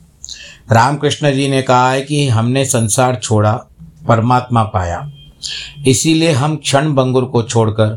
रामकृष्ण 0.71 1.34
जी 1.34 1.49
ने 1.49 1.62
कहा 1.62 1.91
है 1.91 2.02
कि 2.02 2.28
हमने 2.28 2.65
संसार 2.65 3.19
छोड़ा, 3.23 3.65
परमात्मा 4.08 4.63
पाया। 4.63 5.12
इसीलिए 5.88 6.32
हम 6.32 6.56
क्षण 6.56 6.95
बंगुर 6.95 7.26
को 7.26 7.43
छोड़कर 7.43 7.88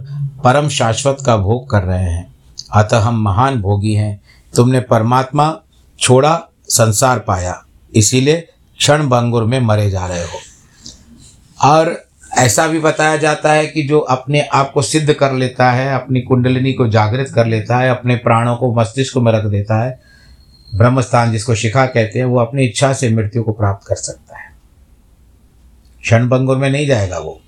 परम 0.44 0.68
शाश्वत 0.68 1.16
का 1.26 1.36
भोग 1.36 1.70
कर 1.70 1.82
रहे 1.82 2.04
हैं। 2.04 2.34
अतः 2.72 2.98
हम 2.98 3.22
महान 3.22 3.60
भोगी 3.60 3.94
हैं। 3.94 4.20
तुमने 4.56 4.80
परमात्मा 4.80 5.56
छोड़ा, 6.00 6.42
संसार 6.68 7.18
पाया। 7.18 7.64
इसीलिए 7.94 8.48
क्षण 8.78 9.08
भंगुर 9.08 9.44
में 9.44 9.60
मरे 9.60 9.90
जा 9.90 10.06
रहे 10.06 10.22
हो। 10.22 10.38
और 11.68 12.05
ऐसा 12.38 12.66
भी 12.66 12.78
बताया 12.78 13.16
जाता 13.16 13.52
है 13.52 13.66
कि 13.66 13.82
जो 13.82 13.98
अपने 13.98 14.40
आप 14.40 14.72
को 14.72 14.82
सिद्ध 14.82 15.12
कर 15.12 15.32
लेता 15.32 15.70
है, 15.70 15.94
अपनी 15.94 16.20
कुंडलिनी 16.20 16.72
को 16.72 16.88
जागृत 16.88 17.32
कर 17.34 17.46
लेता 17.46 17.76
है, 17.76 17.90
अपने 17.90 18.16
प्राणों 18.16 18.56
को 18.56 18.74
मस्तिष्क 18.74 19.16
में 19.16 19.32
रख 19.32 19.44
देता 19.44 19.84
है, 19.84 20.00
ब्रह्मस्थान 20.74 21.32
जिसको 21.32 21.54
शिखा 21.54 21.86
कहते 21.86 22.18
हैं, 22.18 22.26
वो 22.26 22.40
अपनी 22.40 22.64
इच्छा 22.64 22.92
से 22.92 23.10
मृत्यु 23.10 23.42
को 23.42 23.52
प्राप्त 23.52 23.86
कर 23.86 23.94
सकता 23.94 24.38
है। 24.38 24.44
क्षण 26.02 26.28
भंगुर 26.28 26.56
में 26.56 26.70
नहीं 26.70 26.86
जाएगा 26.86 27.18
वो। 27.18 27.40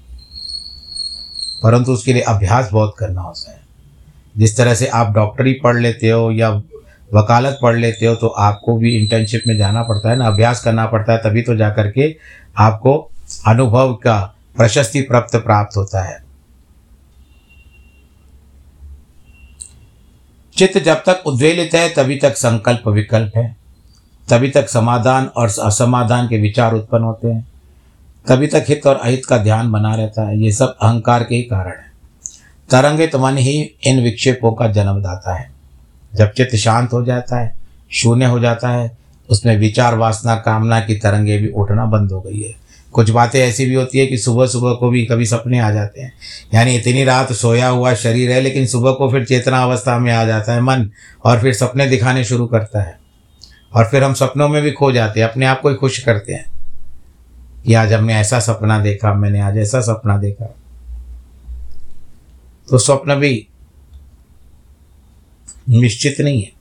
परंतु 1.62 1.92
उसके 1.92 2.12
लिए 2.12 2.22
अभ्यास 2.22 2.68
बहुत 2.72 2.94
करना 2.98 3.20
होता 3.20 3.50
है। 3.50 3.60
जिस 4.36 4.56
तरह 4.56 4.74
से 4.74 4.86
आप 4.86 5.14
डॉक्टरी 5.14 5.52
पढ़ 5.52 5.76
लेते 5.76 6.08
हो 6.08 6.30
या 6.32 6.50
वकालत 7.14 7.58
पढ़ 7.62 7.76
लेते 7.76 8.06
हो 8.06 8.14
तो 8.14 8.26
आपको 8.26 8.76
भी 8.76 8.96
इंटर्नशिप 8.96 9.42
में 9.48 9.56
जाना 9.56 9.82
पड़ता 9.82 10.10
है 10.10 10.16
ना, 10.16 10.26
अभ्यास 10.26 10.60
करना 10.60 10.86
पड़ता 10.86 11.12
है, 11.12 11.18
तभी 11.18 11.42
तो 11.42 11.56
जा 11.56 11.70
करके 11.70 12.16
आपको 12.58 13.10
अनुभव 13.46 13.94
का 13.94 14.34
प्रशस्ति 14.58 15.00
प्राप्त 15.00 15.36
प्राप्त 15.36 15.76
होता 15.76 16.02
है। 16.02 16.24
चित्त 20.56 20.78
जब 20.78 20.94
तक 20.94 21.22
उद्वेलित 21.26 21.70
है, 21.74 21.88
तभी 21.88 22.16
तक 22.16 22.36
संकल्प 22.36 22.88
विकल्प 22.88 23.32
है। 23.36 23.56
तभी 24.30 24.50
तक 24.50 24.68
समाधान 24.68 25.26
और 25.26 25.52
असमाधान 25.64 26.28
के 26.28 26.38
विचार 26.38 26.74
उत्पन्न 26.74 27.04
होते 27.04 27.28
हैं। 27.28 27.48
तभी 28.28 28.46
तक 28.46 28.64
हित 28.68 28.86
और 28.86 28.96
अहित 28.96 29.26
का 29.26 29.38
ध्यान 29.38 29.72
बना 29.72 29.94
रहता 29.94 30.28
है। 30.28 30.38
ये 30.38 30.52
सब 30.52 30.76
अहंकार 30.82 31.24
के 31.24 31.34
ही 31.34 31.42
कारण 31.42 31.70
है। 31.70 31.92
तरंगित 32.70 33.16
मन 33.16 33.36
ही 33.36 33.74
इन 33.86 34.02
विक्षेपों 34.02 34.52
का 34.52 34.68
जन्मदाता 34.68 35.34
है। 35.34 35.50
जब 36.14 36.32
चित्त 36.32 36.56
शांत 36.56 36.92
हो 36.92 37.04
जाता 37.04 37.40
है, 37.40 37.56
शून्य 37.92 38.24
हो 38.24 38.40
जाता 38.40 38.68
है, 38.68 38.98
उसमें 39.30 39.58
विचार 39.58 39.94
वासना, 39.94 40.36
कामना 40.36 40.80
की 40.80 40.94
तरंगे 40.94 41.38
भी 41.38 41.48
उठना 41.48 41.86
बंद 41.86 42.12
हो 42.12 42.20
गई 42.20 42.42
है। 42.42 42.67
कुछ 42.92 43.10
बातें 43.10 43.40
ऐसी 43.40 43.64
भी 43.64 43.74
होती 43.74 43.98
है 43.98 44.06
कि 44.06 44.18
सुबह 44.18 44.46
सुबह 44.46 44.72
को 44.72 44.88
भी 44.88 45.04
कभी 45.04 45.26
सपने 45.26 45.58
आ 45.58 45.70
जाते 45.70 46.00
हैं। 46.00 46.12
यानी 46.54 46.76
इतनी 46.76 47.04
रात 47.04 47.32
सोया 47.32 47.68
हुआ 47.68 47.94
शरीर 47.94 48.30
है, 48.30 48.40
लेकिन 48.40 48.66
सुबह 48.66 48.92
को 48.92 49.10
फिर 49.10 49.24
चेतना 49.24 49.62
अवस्था 49.62 49.98
में 49.98 50.12
आ 50.12 50.24
जाता 50.24 50.52
है 50.52 50.60
मन, 50.60 50.90
और 51.24 51.40
फिर 51.40 51.54
सपने 51.54 51.86
दिखाने 51.86 52.24
शुरू 52.24 52.46
करता 52.46 52.82
है। 52.82 52.98
और 53.74 53.84
फिर 53.84 54.04
हम 54.04 54.14
सपनों 54.14 54.48
में 54.48 54.62
भी 54.62 54.72
खो 54.72 54.92
जाते 54.92 55.20
हैं, 55.20 55.28
अपने 55.28 55.46
आप 55.46 55.60
को 55.60 55.68
ही 55.68 55.74
खुश 55.74 55.98
करते 55.98 56.32
हैं 56.32 56.50
कि 57.66 57.74
आज 57.74 57.92
हमने 57.92 58.14
ऐसा 58.14 58.40
सपना 58.40 58.78
देखा, 58.78 59.14
मैंने 59.14 59.40
आज 59.40 59.58
ऐसा 59.58 59.80
सपना 59.80 60.18
देखा। 60.18 60.54
तो 62.70 62.78
स्वप्न 62.78 63.14
भी 63.14 63.48
निश्चित 65.68 66.20
नहीं 66.20 66.42
है। 66.42 66.52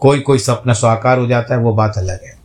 कोई 0.00 0.20
कोई 0.20 0.38
सपना 0.38 0.72
साकार 0.72 1.18
हो 1.18 1.26
जाता 1.26 1.54
है, 1.54 1.60
वो 1.60 1.74
बात 1.74 1.98
अलग 1.98 2.24
है। 2.24 2.41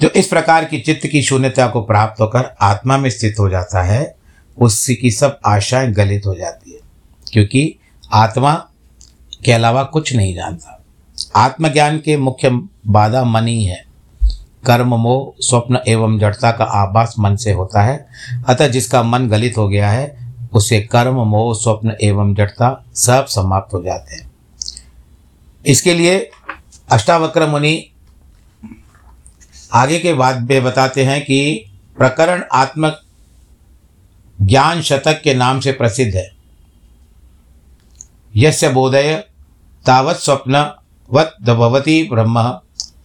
जो 0.00 0.08
इस 0.08 0.26
प्रकार 0.26 0.64
की 0.64 0.80
चित्त 0.80 1.06
की 1.06 1.22
शून्यता 1.22 1.66
को 1.66 1.80
प्राप्त 1.80 2.20
होकर 2.20 2.56
आत्मा 2.60 2.98
में 2.98 3.10
स्थित 3.10 3.34
हो 3.38 3.48
जाता 3.48 3.82
है 3.82 4.16
उसकी 4.58 4.94
की 4.94 5.10
सब 5.10 5.38
आशाएँ 5.46 5.92
गलित 5.92 6.26
हो 6.26 6.34
जाती 6.34 6.70
है। 6.70 6.78
क्योंकि 7.32 7.76
आत्मा 8.12 8.54
के 9.44 9.52
अलावा 9.52 9.82
कुछ 9.82 10.14
नहीं 10.14 10.34
जानता। 10.34 10.84
आत्मज्ञान 11.36 11.98
के 11.98 12.16
मुख्य 12.16 12.50
बाधा 12.86 13.24
मन 13.24 13.46
ही 13.46 13.64
है। 13.64 13.84
कर्म, 14.66 14.94
मोह, 14.94 15.34
स्वप्न 15.40 15.78
एवं 15.88 16.18
जड़ता 16.18 16.52
का 16.52 16.64
आभास 16.64 17.14
मन 17.18 17.36
से 17.36 17.52
होता 17.52 17.82
है। 17.82 18.06
अतः 18.46 18.68
जिसका 18.68 19.02
मन 19.02 19.28
गलित 19.28 19.56
हो 19.56 19.68
गया 19.68 19.90
है, 19.90 20.34
उसे 20.52 20.80
कर्म, 20.80 21.14
मोह, 21.14 21.54
स्वप्न 21.54 21.96
एवं 22.02 22.34
जड़ता 22.34 22.84
सब 22.94 23.26
समाप्त 23.26 23.74
हो 23.74 23.82
जाते 23.82 24.14
हैं। 24.14 24.30
इसके 25.66 25.94
लिए 25.94 26.30
अष्टावक्र 26.92 27.46
मुनि 27.46 27.89
आगे 29.72 29.98
के 29.98 30.12
बाद 30.14 30.50
में 30.50 30.62
बताते 30.64 31.04
हैं 31.04 31.20
कि 31.22 31.66
प्रकरण 31.98 32.42
आत्म 32.52 32.92
ज्ञान 34.42 34.82
शतक 34.82 35.20
के 35.22 35.34
नाम 35.34 35.60
से 35.60 35.72
प्रसिद्ध 35.72 36.14
है। 36.16 36.30
यस्य 38.36 38.68
बोधय 38.68 39.14
तावत 39.86 40.16
स्वप्न 40.16 40.70
वत 41.10 41.36
भवती 41.42 42.02
ब्रह्म, 42.12 42.42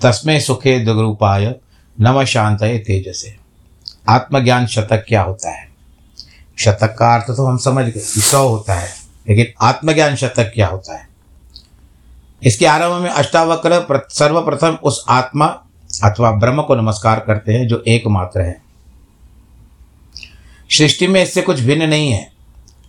तस्में 0.01 0.39
सुखे 0.39 0.79
दुग्रूपाय 0.79 1.55
नम 1.97 2.23
शांत 2.23 2.59
तेजसे। 2.59 3.35
आत्मज्ञान 4.09 4.67
शतक 4.67 5.05
क्या 5.07 5.21
होता 5.21 5.51
है? 5.51 5.67
शतक 6.57 6.95
का 6.99 7.13
अर्थ 7.15 7.25
तो 7.27 7.45
हम 7.45 7.57
समझ 7.57 7.85
गए 7.85 7.99
सौ 7.99 8.47
होता 8.47 8.73
है, 8.73 8.89
लेकिन 9.29 9.45
आत्मज्ञान 9.61 10.15
शतक 10.15 10.51
क्या 10.53 10.67
होता 10.67 10.97
है? 10.97 11.07
इसके 12.43 12.65
आरंभ 12.65 13.01
में 13.03 13.09
अष्टावक्र 13.09 14.05
सर्वप्रथम 14.09 14.77
उस 14.83 15.03
आत्मा 15.09 15.47
अथवा 16.03 16.31
ब्रह्म 16.31 16.61
को 16.61 16.75
नमस्कार 16.75 17.19
करते 17.19 17.53
हैं 17.53 17.67
जो 17.67 17.83
एकमात्र 17.87 18.41
है। 18.41 18.61
सृष्टि 20.71 21.07
में 21.07 21.23
इससे 21.23 21.41
कुछ 21.41 21.59
भिन्न 21.59 21.89
नहीं 21.89 22.11
है। 22.11 22.31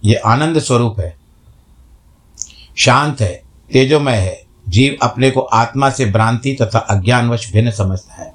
ये 0.04 0.14
आनंद 0.14 0.58
स्वरूप 0.58 1.00
है। 1.00 1.16
शांत 2.76 3.20
है, 3.20 3.42
तेजोमय 3.72 4.16
है। 4.16 4.42
जीव 4.68 4.98
अपने 5.02 5.30
को 5.30 5.40
आत्मा 5.40 5.90
से 5.90 6.06
भ्रांति 6.06 6.56
तथा 6.62 6.78
अज्ञानवश 6.78 7.52
भिन्न 7.52 7.70
समझता 7.70 8.14
है। 8.14 8.32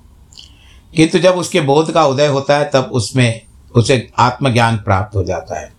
किंतु 0.95 1.19
जब 1.19 1.31
उसके 1.31 1.61
बोध 1.61 1.91
का 1.91 2.05
उदय 2.05 2.27
होता 2.27 2.57
है, 2.57 2.69
तब 2.73 2.89
उसमें 2.93 3.41
उसे 3.75 4.09
आत्मज्ञान 4.19 4.77
प्राप्त 4.77 5.15
हो 5.15 5.23
जाता 5.23 5.59
है। 5.59 5.73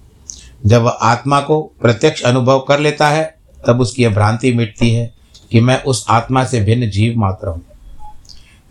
जब 0.67 0.83
वह 0.83 0.91
आत्मा 0.91 1.41
को 1.41 1.63
प्रत्यक्ष 1.63 2.23
अनुभव 2.23 2.61
कर 2.61 2.81
लेता 2.81 3.09
है, 3.09 3.39
तब 3.67 3.81
उसकी 3.81 4.03
यह 4.03 4.11
भ्रांति 4.11 4.53
मिटती 4.53 4.91
है 4.91 5.15
कि 5.51 5.61
मैं 5.61 5.83
उस 5.83 6.07
आत्मा 6.09 6.45
से 6.45 6.61
भिन्न 6.61 6.91
जीव 6.91 7.19
मात्र 7.19 7.49
हूँ। 7.49 7.63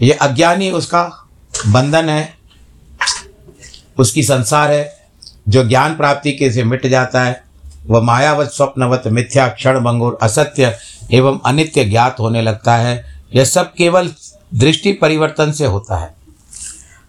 ये 0.02 0.12
अज्ञानी 0.12 0.72
उसका 0.72 1.30
बंधन 1.68 2.10
है, 2.10 2.34
उसकी 3.98 4.24
संसार 4.24 4.72
है, 4.72 5.08
जो 5.50 5.68
ज्ञान 5.68 5.96
प्राप्ति 5.96 6.32
के 6.32 6.52
से 6.52 6.64
मिट 6.64 6.88
जाता 6.88 7.24
है, 7.24 7.44
वह 7.88 8.02
मायावत, 8.02 8.48
स्वप्नवत, 8.48 9.04
मिथ्या, 9.08 9.48
क्षण 9.48 9.80
भंगुर 9.80 10.20
असत्य 10.22 10.78
एवं 11.12 11.40
अनित्य 11.46 11.86
ज्ञात 11.86 12.20
होने 12.20 12.42
लगता 12.42 12.76
है। 12.76 13.24
यह 13.36 13.46
सब 13.46 13.74
केवल 13.74 14.14
दृष्टि 14.56 14.94
परिवर्तन 14.94 15.52
से 15.52 15.66
होता 15.66 15.98
है। 15.98 16.14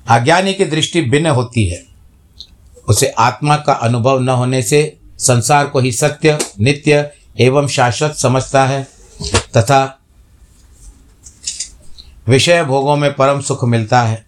अज्ञानी 0.08 0.54
की 0.54 0.64
दृष्टि 0.64 1.02
भिन्न 1.02 1.26
होती 1.26 1.66
है। 1.66 1.84
उसे 2.88 3.06
आत्मा 3.06 3.56
का 3.56 3.72
अनुभव 3.72 4.18
न 4.18 4.28
होने 4.28 4.62
से 4.62 4.96
संसार 5.18 5.66
को 5.66 5.80
ही 5.80 5.92
सत्य, 5.92 6.38
नित्य 6.60 7.10
एवं 7.40 7.68
शाश्वत 7.68 8.14
समझता 8.14 8.64
है, 8.64 8.88
तथा 9.56 9.98
विषय 12.28 12.64
भोगों 12.64 12.96
में 12.96 13.14
परम 13.14 13.40
सुख 13.40 13.64
मिलता 13.64 14.02
है। 14.02 14.26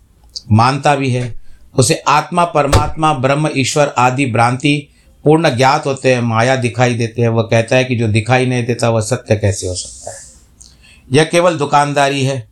मानता 0.53 0.95
भी 0.95 1.11
है। 1.11 1.35
उसे 1.79 2.05
आत्मा, 2.09 2.45
परमात्मा, 2.45 3.15
ब्रह्म, 3.15 3.51
ईश्वर 3.57 3.95
आदि 3.99 4.27
भ्रांति 4.27 4.89
पूर्ण 5.25 5.57
ज्ञात 5.57 5.87
होते 5.87 6.15
हैं, 6.15 6.21
माया 6.21 6.57
दिखाई 6.57 6.95
देते 6.95 7.23
हैं। 7.23 7.29
वह 7.29 7.43
कहता 7.43 7.77
है 7.77 7.85
कि 7.85 7.97
जो 7.97 8.09
दिखाई 8.09 8.47
नहीं 8.47 8.67
देता, 8.67 8.91
वह 8.91 9.01
सत्य 9.01 9.37
कैसे 9.37 9.69
हो 9.69 9.75
सकता 9.75 10.11
है? 10.11 10.17
यह 11.13 11.25
केवल 11.25 11.59
दुकानदारी 11.59 12.25
है। 12.25 12.49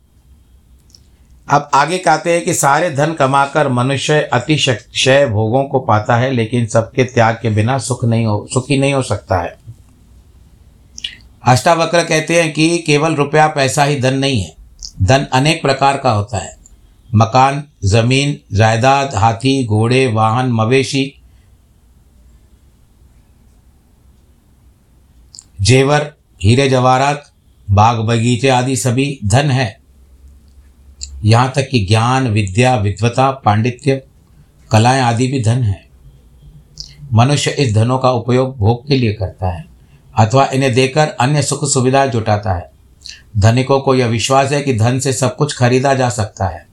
अब 1.49 1.69
आगे 1.73 1.97
कहते 1.97 2.33
हैं 2.33 2.45
कि 2.45 2.53
सारे 2.53 2.91
धन 2.91 3.13
कमाकर 3.13 3.67
मनुष्य 3.67 4.21
अतिशय 4.33 5.25
भोगों 5.25 5.63
को 5.63 5.79
पाता 5.79 6.15
है, 6.15 6.31
लेकिन 6.31 6.65
सबके 6.65 7.03
त्याग 7.03 7.39
के 7.41 7.49
बिना 7.49 7.77
सुख 7.77 8.05
नहीं 8.05 8.25
हो, 8.25 8.47
सुखी 8.53 8.77
नहीं 8.77 8.93
हो 8.93 9.01
सकता 9.01 9.37
है। 9.37 9.57
अष्टावक्र 11.47 12.03
कहते 12.03 12.41
हैं 12.41 12.53
कि 12.53 12.77
केवल 12.77 13.15
रुपया, 13.15 13.47
पैसा 13.47 13.83
ही 13.83 14.01
धन 14.01 14.13
नहीं 14.13 14.41
है। 14.41 14.62
धन 15.01 15.27
अनेक 15.33 15.61
प्रकार 15.61 15.97
का 15.97 16.11
होता 16.11 16.37
है। 16.37 16.57
मकान, 17.15 17.63
ज़मीन, 17.85 18.55
जायदाद, 18.55 19.15
हाथी, 19.15 19.65
घोड़े, 19.65 20.07
वाहन, 20.07 20.51
मवेशी, 20.51 21.21
जेवर, 25.61 26.13
हीरे, 26.43 26.69
जवाहरात, 26.69 27.31
बाग 27.71 27.99
बगीचे 27.99 28.49
आदि 28.49 28.75
सभी 28.75 29.19
धन 29.25 29.51
है। 29.51 29.79
यहाँ 31.25 31.51
तक 31.55 31.69
कि 31.69 31.85
ज्ञान, 31.85 32.27
विद्या 32.27 32.75
विद्वता 32.75 33.31
पांडित्य, 33.31 34.03
कलाएँ 34.71 35.01
आदि 35.01 35.27
भी 35.27 35.43
धन 35.43 35.63
है। 35.63 35.87
मनुष्य 37.13 37.51
इस 37.51 37.75
धनों 37.75 37.99
का 37.99 38.11
उपयोग 38.11 38.57
भोग 38.57 38.87
के 38.87 38.97
लिए 38.97 39.13
करता 39.13 39.47
है, 39.47 39.65
अथवा 40.17 40.45
इन्हें 40.45 40.73
देकर 40.73 41.07
अन्य 41.07 41.41
सुख 41.41 41.69
सुविधाएँ 41.69 42.09
जुटाता 42.09 42.53
है। 42.53 42.72
धनिकों 43.37 43.79
को 43.79 43.95
यह 43.95 44.07
विश्वास 44.07 44.51
है 44.51 44.61
कि 44.61 44.73
धन 44.73 44.99
से 44.99 45.13
सब 45.13 45.35
कुछ 45.35 45.57
खरीदा 45.57 45.93
जा 45.93 46.09
सकता 46.09 46.45
है। 46.45 46.67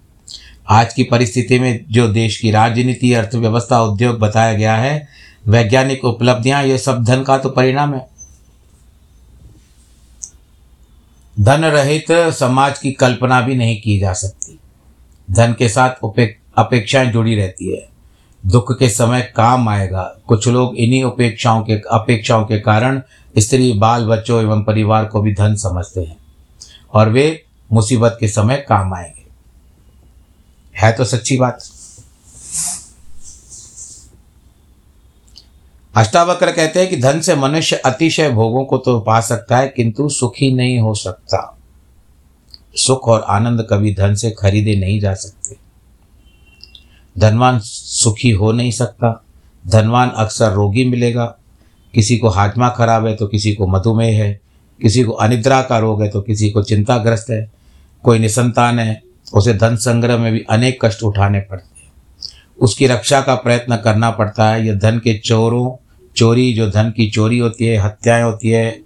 आज 0.68 0.94
की 0.94 1.02
परिस्थिति 1.02 1.58
में 1.58 1.84
जो 1.90 2.08
देश 2.08 2.36
की 2.36 2.50
राजनीति, 2.50 3.12
अर्थव्यवस्था, 3.12 3.82
उद्योग 3.82 4.18
बताया 4.18 4.52
गया 4.52 4.76
है, 4.76 5.08
वैज्ञानिक 5.46 6.04
उपलब्धियाँ, 6.04 6.64
ये 6.64 6.78
सब 6.78 7.04
धन 7.04 7.22
का 7.22 7.38
तो 7.38 7.48
परिणाम 7.48 7.94
है। 7.94 8.10
धन 11.40 11.64
रहित 11.64 12.12
समाज 12.12 12.78
की 12.78 12.92
कल्पना 12.92 13.40
भी 13.40 13.54
नहीं 13.54 13.82
की 13.82 13.98
जा 13.98 14.12
सकती। 14.12 14.58
धन 15.30 15.54
के 15.58 15.68
साथ 15.68 15.90
अपेक्षाएँ 16.58 17.12
जुड़ी 17.12 17.34
रहती 17.34 17.72
है। 17.76 17.88
दुख 18.46 18.78
के 18.78 18.88
समय 18.88 19.32
काम 19.36 19.68
आएगा। 19.68 20.16
कुछ 20.26 20.48
लोग 20.48 20.76
इन्हीं 20.76 21.04
उपेक्षाओं 21.04 21.62
के 21.62 21.72
अपेक्षाओं 21.72 22.44
के 22.44 22.58
कारण 22.58 23.02
स्त्री, 23.38 23.72
बाल 23.72 24.06
बच्चों 24.06 24.42
एवं 24.42 24.62
परिवार 24.62 25.04
को 25.04 25.20
भी 25.20 25.32
धन 25.32 25.54
समझते 25.54 26.00
हैं। 26.00 26.19
और 26.92 27.08
वे 27.08 27.44
मुसीबत 27.72 28.16
के 28.20 28.28
समय 28.28 28.56
काम 28.56 28.94
आएँगे। 28.94 29.26
है 30.76 30.92
तो 30.92 31.04
सच्ची 31.04 31.36
बात। 31.36 31.64
अष्टावक्र 35.96 36.52
कहते 36.52 36.80
हैं 36.80 36.90
कि 36.90 36.96
धन 36.96 37.20
से 37.20 37.36
मनुष्य 37.36 37.76
अतिशय 37.76 38.30
भोगों 38.30 38.64
को 38.64 38.78
तो 38.78 39.00
पा 39.00 39.20
सकता 39.20 39.56
है, 39.56 39.68
किंतु 39.68 40.08
सुखी 40.08 40.52
नहीं 40.52 40.78
हो 40.78 40.94
सकता। 40.94 41.58
सुख 42.76 43.08
और 43.08 43.20
आनंद 43.20 43.66
कभी 43.70 43.94
धन 43.94 44.14
से 44.14 44.30
खरीदे 44.30 44.76
नहीं 44.76 45.00
जा 45.00 45.14
सकते। 45.14 45.56
धनवान 47.18 47.58
सुखी 47.64 48.30
हो 48.30 48.52
नहीं 48.52 48.70
सकता। 48.70 49.24
धनवान 49.66 50.10
अक्सर 50.10 50.52
रोगी 50.52 50.84
मिलेगा। 50.84 51.36
किसी 51.94 52.16
को 52.16 52.28
हाजमा 52.28 52.68
खराब 52.68 53.06
है 53.06 53.16
तो 53.16 53.26
किसी 53.26 53.54
को 53.54 53.66
मधुमेह 53.66 54.24
है। 54.24 54.40
किसी 54.82 55.02
को 55.02 55.12
अनिद्रा 55.12 55.62
का 55.62 55.78
रोग 55.78 56.02
है 56.02 56.08
तो 56.08 56.20
किसी 56.20 56.50
को 56.50 56.62
चिंताग्रस्त 56.62 57.26
है, 57.30 57.50
कोई 58.04 58.18
निसंतान 58.18 58.78
है, 58.78 59.02
उसे 59.34 59.54
धन 59.54 59.76
संग्रह 59.76 60.18
में 60.18 60.32
भी 60.32 60.46
अनेक 60.50 60.84
कष्ट 60.84 61.02
उठाने 61.02 61.40
पड़ते 61.40 61.80
हैं। 61.80 61.92
उसकी 62.58 62.86
रक्षा 62.86 63.20
का 63.20 63.34
प्रयत्न 63.34 63.76
करना 63.76 64.10
पड़ता 64.10 64.50
है। 64.50 64.66
यह 64.66 64.74
धन 64.74 64.98
के 64.98 65.18
चोरों, 65.18 65.84
चोरी 66.16 66.52
जो 66.52 66.70
धन 66.70 66.90
की 66.90 67.10
चोरी 67.10 67.38
होती 67.38 67.66
है, 67.66 67.76
हत्याएँ 67.76 68.22
होती 68.22 68.48
है, 68.48 68.80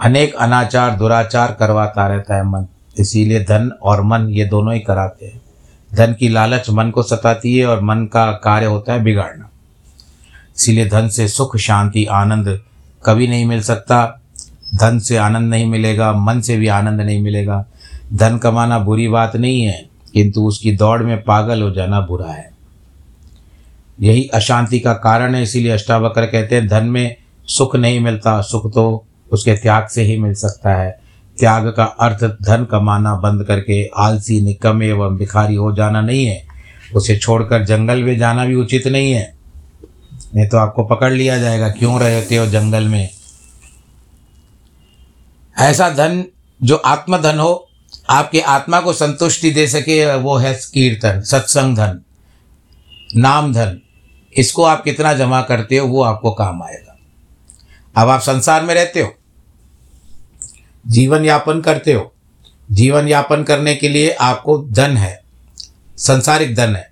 अनेक 0.00 0.34
अनाचार, 0.34 0.96
दुराचार 0.96 1.56
करवाता 1.60 2.06
रहता 2.06 2.36
है 2.36 2.44
मन। 2.44 2.66
इसीलिए 2.98 3.40
धन 3.40 3.72
और 3.82 4.02
मन 4.02 4.28
ये 4.28 4.44
दोनों 4.44 4.74
ही 4.74 4.80
कराते 4.80 5.26
हैं। 5.26 5.40
धन 5.94 6.12
की 6.12 6.28
लालच 6.28 6.70
मन 6.70 6.90
को 6.90 7.02
सताती 7.02 7.58
है 7.58 7.66
और 7.66 7.80
मन 7.80 8.06
का 8.06 8.32
कार्य 8.32 8.66
होता 8.66 8.92
है 8.92 9.02
बिगाड़ना। 9.02 9.50
इसीलिए 10.58 10.88
धन 10.88 11.08
से 11.08 11.28
सुख, 11.28 11.56
शांति, 11.56 12.04
आनंद 12.04 12.60
कभी 13.06 13.28
नहीं 13.28 13.44
मिल 13.44 13.62
सकता। 13.62 14.19
धन 14.74 14.98
से 14.98 15.16
आनंद 15.16 15.50
नहीं 15.50 15.66
मिलेगा, 15.66 16.12
मन 16.12 16.40
से 16.40 16.56
भी 16.56 16.68
आनंद 16.68 17.00
नहीं 17.00 17.22
मिलेगा। 17.22 17.64
धन 18.14 18.38
कमाना 18.38 18.78
बुरी 18.78 19.08
बात 19.08 19.36
नहीं 19.36 19.62
है, 19.62 19.88
किंतु 20.14 20.42
उसकी 20.42 20.76
दौड़ 20.76 21.02
में 21.02 21.22
पागल 21.22 21.62
हो 21.62 21.70
जाना 21.70 22.00
बुरा 22.00 22.30
है। 22.30 22.50
यही 24.00 24.24
अशांति 24.24 24.80
का 24.80 24.92
कारण 24.92 25.34
है, 25.34 25.42
इसीलिए 25.42 25.72
अष्टावक्र 25.72 26.26
कहते 26.26 26.56
हैं, 26.56 26.68
धन 26.68 26.84
में 26.84 27.16
सुख 27.46 27.76
नहीं 27.76 28.00
मिलता। 28.00 28.40
सुख 28.40 28.74
तो 28.74 29.04
उसके 29.32 29.54
त्याग 29.54 29.86
से 29.86 30.02
ही 30.02 30.16
मिल 30.18 30.34
सकता 30.34 30.74
है। 30.74 31.00
त्याग 31.38 31.68
का 31.68 31.84
अर्थ 31.84 32.24
धन 32.24 32.66
कमाना 32.70 33.14
बंद 33.14 33.44
करके 33.44 33.90
आलसी, 33.96 34.40
निकम 34.40 34.82
एवं 34.82 35.16
भिखारी 35.16 35.54
हो 35.54 35.72
जाना 35.72 36.00
नहीं 36.00 36.26
है। 36.26 36.42
उसे 36.94 37.16
छोड़कर 37.16 37.64
जंगल 37.64 38.02
में 38.02 38.18
जाना 38.18 38.44
भी 38.44 38.54
उचित 38.54 38.86
नहीं 38.86 39.12
है। 39.12 39.34
नहीं 40.34 40.48
तो 40.48 40.58
आपको 40.58 40.84
पकड़ 40.84 41.12
लिया 41.12 41.38
जाएगा, 41.38 41.68
क्यों 41.68 42.00
रहते 42.00 42.36
हो 42.36 42.46
जंगल 42.46 42.84
में? 42.84 43.08
ऐसा 45.60 45.90
धन, 45.90 46.24
जो 46.62 46.76
आत्मधन 46.76 47.38
हो, 47.38 47.68
आपके 48.10 48.40
आत्मा 48.40 48.80
को 48.80 48.92
संतुष्टि 48.92 49.50
दे 49.50 49.66
सके, 49.66 50.14
वो 50.14 50.36
है 50.36 50.54
कीर्तन, 50.74 51.20
सत्संग 51.20 51.76
धन, 51.76 52.00
नाम 53.16 53.52
धन। 53.52 53.80
इसको 54.36 54.62
आप 54.62 54.84
कितना 54.84 55.12
जमा 55.12 55.42
करते 55.42 55.78
हो, 55.78 55.88
वो 55.88 56.02
आपको 56.02 56.30
काम 56.30 56.62
आएगा। 56.62 56.98
अब 57.96 58.08
आप 58.08 58.20
संसार 58.20 58.62
में 58.62 58.74
रहते 58.74 59.00
हो, 59.00 59.14
जीवन 60.86 61.24
यापन 61.24 61.60
करते 61.60 61.92
हो, 61.92 62.12
जीवन 62.70 63.08
यापन 63.08 63.42
करने 63.42 63.74
के 63.74 63.88
लिए 63.88 64.10
आपको 64.10 64.58
धन 64.58 64.96
है, 64.96 65.20
संसारिक 65.98 66.54
धन 66.54 66.76
है। 66.76 66.90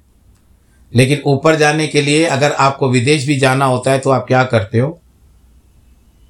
लेकिन 0.95 1.23
ऊपर 1.27 1.57
जाने 1.57 1.87
के 1.87 2.03
लिए 2.03 2.25
अगर 2.25 2.53
आपको 2.53 2.89
विदेश 2.89 3.27
भी 3.27 3.39
जाना 3.39 3.65
होता 3.65 3.91
है 3.91 3.99
तो 3.99 4.11
आप 4.11 4.25
क्या 4.29 4.45
करते 4.45 4.79
हो? 4.79 5.01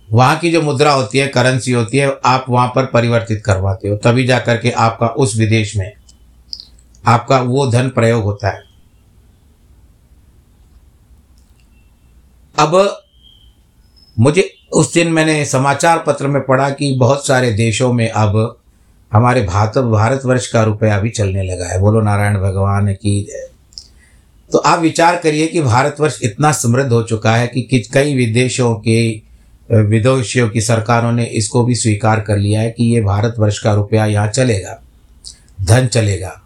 वहाँ 0.09 0.37
की 0.39 0.51
जो 0.51 0.61
मुद्रा 0.63 0.93
होती 0.93 1.19
है 1.19 1.27
करेंसी 1.29 1.73
होती 1.73 1.99
है, 1.99 2.13
आप 2.25 2.45
वहाँ 2.49 2.69
पर 2.69 2.87
परिवर्तित 2.87 3.43
करवाते 3.45 3.89
हो। 3.89 3.97
तभी 3.97 4.27
जा 4.27 4.39
कर 4.39 4.57
के 4.57 4.71
आपका 4.71 5.07
उस 5.07 5.37
विदेश 5.37 5.77
में 5.77 5.93
आपका 7.07 7.41
वो 7.41 7.67
धन 7.67 7.89
प्रयोग 7.89 8.23
होता 8.25 8.49
है। 8.49 8.63
अब 12.59 13.03
मुझे 14.17 14.51
उस 14.73 14.93
दिन 14.95 15.13
मैंने 15.13 15.45
समाचार 15.45 16.03
पत्र 16.07 16.27
में 16.27 16.41
पढ़ा 16.43 16.71
कि 16.71 16.93
बहुत 16.99 17.27
सारे 17.27 17.53
देशों 17.53 17.93
में 17.93 18.09
अब 18.09 18.57
हमारे 19.13 19.43
भारत 19.43 19.79
भारतवर्ष 19.79 20.47
का 20.47 20.63
रुपया 20.63 20.99
भी 20.99 21.11
चलने 21.11 21.43
लगा 21.43 21.69
है। 21.69 21.81
बोलो 21.81 22.01
नारायण 22.01 22.39
भगवान 22.41 22.93
की 22.95 23.21
तो 24.51 24.59
आप 24.59 24.79
विचार 24.79 25.17
करिए 25.17 25.47
कि 25.47 25.61
भारतवर्ष 25.63 26.19
इतना 26.23 26.53
समृद्ध 26.53 26.93
हो 26.93 27.03
चुका 27.03 27.35
है 27.37 27.47
कि 27.49 27.83
कई 27.95 28.15
विदेशों 28.15 28.75
के 28.75 29.28
विदेशियों 29.71 30.49
की 30.51 30.61
सरकारों 30.61 31.13
ने 31.13 31.25
इसको 31.25 31.65
भी 31.65 31.75
स्वीकार 31.75 32.21
कर 32.21 32.39
लिया 32.39 32.61
है 32.61 32.71
कि 32.71 32.85
ये 32.85 33.01
भारतवर्ष 33.01 33.59
का 33.59 33.73
रुपया 33.75 34.07
यहाँ 34.07 34.29
चलेगा, 34.29 34.81
धन 35.63 35.87
चलेगा। 35.87 36.41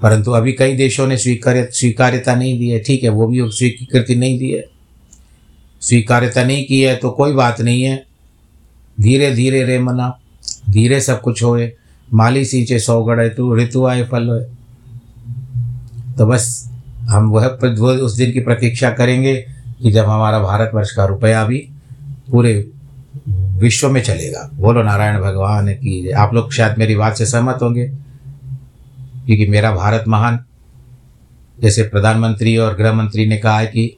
परंतु 0.00 0.30
अभी 0.30 0.52
कई 0.52 0.76
देशों 0.76 1.06
ने 1.06 1.16
स्वीकार 1.16 1.64
स्वीकार्यता 1.70 2.34
नहीं 2.34 2.58
दी 2.58 2.68
है। 2.68 2.78
ठीक 2.78 3.02
है, 3.02 3.08
वो 3.08 3.26
भी 3.26 3.40
स्वीकृति 3.50 4.14
नहीं 4.14 4.38
दी 4.38 4.50
है। 4.50 4.64
स्वीकार्यता 5.82 6.44
नहीं 6.44 6.64
की 6.66 6.80
है 6.80 6.94
तो 6.96 7.10
कोई 7.10 7.32
बात 7.32 7.60
नहीं 7.60 7.82
है। 7.82 8.04
धीरे 8.98 9.30
धीरे 9.30 9.62
रे 9.64 9.78
मना, 9.78 10.08
धीरे 10.70 11.00
सब 11.00 11.20
कुछ 11.20 11.42
होए। 11.42 11.72
माली 12.08 12.44
सींचे 12.44 12.78
सौ 12.78 13.02
गड़े 13.04 13.28
तू 13.28 13.54
ऋतु 13.56 13.84
आए, 13.86 14.04
फल 14.04 14.28
होए। 14.28 14.44
तो 16.18 16.26
बस 16.26 16.70
हम 17.00 17.30
वह 17.30 17.46
उस 17.46 18.16
दिन 18.16 18.32
की 18.32 18.40
प्रतीक्षा 18.40 18.90
करेंगे 18.90 19.34
कि 19.82 19.90
जब 19.92 20.04
हमारा 20.04 20.38
भारतवर्ष 20.38 20.90
का 20.90 21.04
रुपया 21.04 21.44
भी 21.44 21.58
पूरे 22.28 22.52
विश्व 23.58 23.88
में 23.90 24.02
चलेगा। 24.02 24.48
बोलो, 24.54 24.82
नारायण 24.82 25.20
भगवान 25.20 25.72
की, 25.72 26.10
आप 26.10 26.34
लोग 26.34 26.52
शायद 26.52 26.78
मेरी 26.78 26.96
बात 26.96 27.16
से 27.16 27.26
सहमत 27.26 27.58
होंगे, 27.62 27.86
क्योंकि 29.26 29.46
मेरा 29.46 29.72
भारत 29.72 30.04
महान। 30.08 30.44
जैसे 31.58 31.82
प्रधानमंत्री 31.82 32.56
और 32.56 32.74
गृह 32.76 32.92
मंत्री 32.92 33.26
ने 33.26 33.36
कहा 33.36 33.58
है 33.58 33.66
कि 33.66 33.96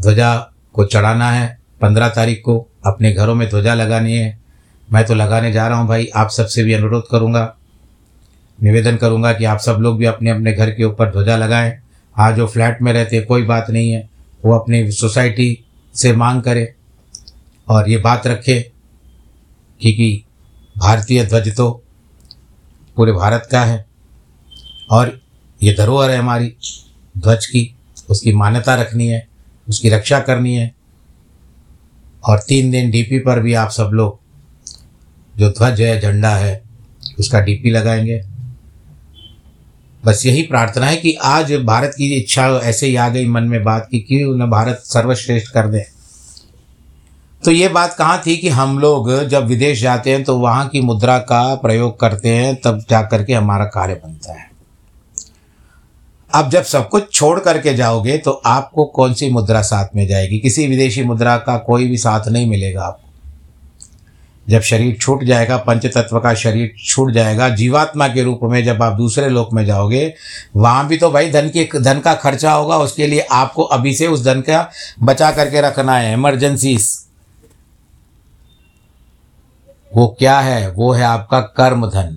ध्वजा 0.00 0.34
को 0.72 0.84
चढ़ाना 0.84 1.30
है, 1.30 1.58
पंद्रह 1.80 2.08
तारीख 2.08 2.42
को 2.44 2.58
अपने 2.86 3.12
घरों 3.12 3.34
में 3.34 3.48
ध्वजा 3.48 3.74
लगानी 3.74 4.16
है। 4.16 4.38
मैं 4.88 5.04
तो 5.04 5.14
लगाने 5.14 5.52
जा 5.52 5.66
रहा 5.68 5.78
हूँ 5.78 5.88
भाई, 5.88 6.06
आप 6.06 6.30
सबसे 6.30 6.64
भी 6.64 6.72
अनुरोध 6.72 7.04
करूँगा, 7.10 7.54
निवेदन 8.58 8.96
करूँगा 8.96 9.32
कि 9.32 9.44
आप 9.44 9.58
सब 9.58 9.78
लोग 9.80 9.98
भी 9.98 10.04
अपने 10.04 10.30
अपने 10.30 10.52
घर 10.52 10.70
के 10.70 10.84
ऊपर 10.84 11.10
ध्वजा 11.12 11.36
लगाएँ। 11.36 11.72
हाँ 12.16 12.32
जो 12.32 12.46
फ्लैट 12.46 12.78
में 12.82 12.92
रहते 12.92 13.16
हैं 13.16 13.26
कोई 13.26 13.42
बात 13.42 13.70
नहीं 13.70 13.90
है। 13.90 14.08
वो 14.44 14.52
अपनी 14.52 14.90
सोसाइटी 14.90 15.58
से 15.94 16.12
मांग 16.12 16.42
करे। 16.42 16.72
और 17.68 17.90
ये 17.90 17.96
बात 17.96 18.26
रखे 18.26 18.60
क्योंकि 19.80 20.24
भारतीय 20.78 21.24
ध्वज 21.24 21.56
तो 21.56 21.82
पूरे 22.96 23.12
भारत 23.12 23.48
का 23.50 23.64
है 23.64 23.86
और 24.90 25.20
ये 25.62 25.74
धरोहर 25.74 26.10
है 26.10 26.18
हमारी 26.18 26.56
ध्वज 27.18 27.46
की, 27.46 27.76
उसकी 28.10 28.32
मान्यता 28.32 28.74
रखनी 28.74 29.06
है, 29.06 29.28
उसकी 29.68 29.88
रक्षा 29.88 30.20
करनी 30.20 30.54
है। 30.54 30.74
और 32.24 32.38
तीन 32.38 32.70
दिन 32.70 32.90
डीपी 32.90 33.18
पर 33.18 33.40
भी 33.40 33.54
आप 33.54 33.70
सब 33.70 33.90
लोग 33.92 34.20
जो 35.38 35.50
ध्वज 35.50 35.80
है, 35.80 36.00
झंडा 36.00 36.36
है, 36.36 36.62
उसका 37.18 37.40
डीपी 37.40 37.70
लगाएँगे। 37.70 38.22
बस 40.04 40.26
यही 40.26 40.42
प्रार्थना 40.42 40.86
है 40.86 40.96
कि 40.96 41.12
आज 41.12 41.52
भारत 41.52 41.94
की 41.98 42.14
इच्छा 42.14 42.48
ऐसे 42.48 42.86
ही 42.86 42.96
आ 42.96 43.08
गई 43.08 43.28
मन 43.28 43.44
में 43.44 43.64
बात 43.64 43.88
की, 43.90 44.00
क्यों 44.00 44.36
न 44.36 44.50
भारत 44.50 44.76
सर्वश्रेष्ठ 44.76 45.52
कर 45.52 45.68
दें। 45.68 45.95
तो 47.46 47.50
ये 47.50 47.66
बात 47.68 47.92
कहाँ 47.94 48.22
थी 48.26 48.36
कि 48.36 48.48
हम 48.48 48.78
लोग 48.78 49.10
जब 49.24 49.46
विदेश 49.46 49.80
जाते 49.82 50.10
हैं 50.10 50.22
तो 50.24 50.36
वहाँ 50.38 50.66
की 50.68 50.80
मुद्रा 50.80 51.18
का 51.18 51.54
प्रयोग 51.54 51.98
करते 52.00 52.28
हैं, 52.28 52.54
तब 52.56 52.84
जा 52.90 53.02
कर 53.02 53.24
के 53.24 53.34
हमारा 53.34 53.64
कार्य 53.64 53.94
बनता 53.94 54.32
है। 54.32 54.50
अब 56.30 56.50
जब 56.50 56.62
सब 56.62 56.88
कुछ 56.88 57.12
छोड़ 57.12 57.38
करके 57.40 57.74
जाओगे 57.74 58.18
तो 58.18 58.30
आपको 58.30 58.84
कौन 58.84 59.14
सी 59.14 59.30
मुद्रा 59.30 59.62
साथ 59.62 59.94
में 59.96 60.06
जाएगी? 60.08 60.38
किसी 60.38 60.66
विदेशी 60.66 61.04
मुद्रा 61.04 61.36
का 61.36 61.56
कोई 61.58 61.88
भी 61.88 61.98
साथ 61.98 62.28
नहीं 62.28 62.46
मिलेगा 62.46 62.82
आपको। 62.82 64.50
जब 64.50 64.60
शरीर 64.62 64.96
छूट 65.00 65.24
जाएगा 65.24 65.56
पंच 65.56 65.86
तत्व 65.86 66.18
का 66.20 66.34
शरीर 66.34 66.74
छूट 66.86 67.12
जाएगा, 67.12 67.48
जीवात्मा 67.48 68.08
के 68.08 68.22
रूप 68.22 68.40
में 68.42 68.64
जब 68.64 68.82
आप 68.82 68.92
दूसरे 68.92 69.28
लोक 69.28 69.52
में 69.52 69.64
जाओगे, 69.66 70.12
वहाँ 70.56 70.86
भी 70.88 70.96
तो 70.96 71.10
भाई 71.10 71.30
धन 71.30 71.48
की, 71.48 71.68
धन 71.80 72.00
का 72.00 72.14
खर्चा 72.16 72.52
होगा, 72.52 72.76
उसके 72.78 73.06
लिए 73.06 73.26
आपको 73.32 73.62
अभी 73.62 73.94
से 73.94 74.06
उस 74.06 74.24
धन 74.24 74.40
का 74.40 74.68
बचा 75.02 75.30
करके 75.30 75.60
रखना 75.60 75.98
है। 75.98 76.12
इमरजेंसीज 76.12 77.05
वो 79.96 80.06
क्या 80.18 80.38
है? 80.40 80.70
वो 80.70 80.92
है 80.92 81.02
आपका 81.02 81.40
कर्म 81.40 81.86
धन 81.86 82.16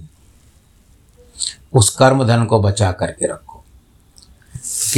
उस 1.73 1.89
कर्म 1.89 2.23
धन 2.27 2.45
को 2.45 2.59
बचा 2.61 2.91
करके 2.91 3.27
रखो। 3.27 3.63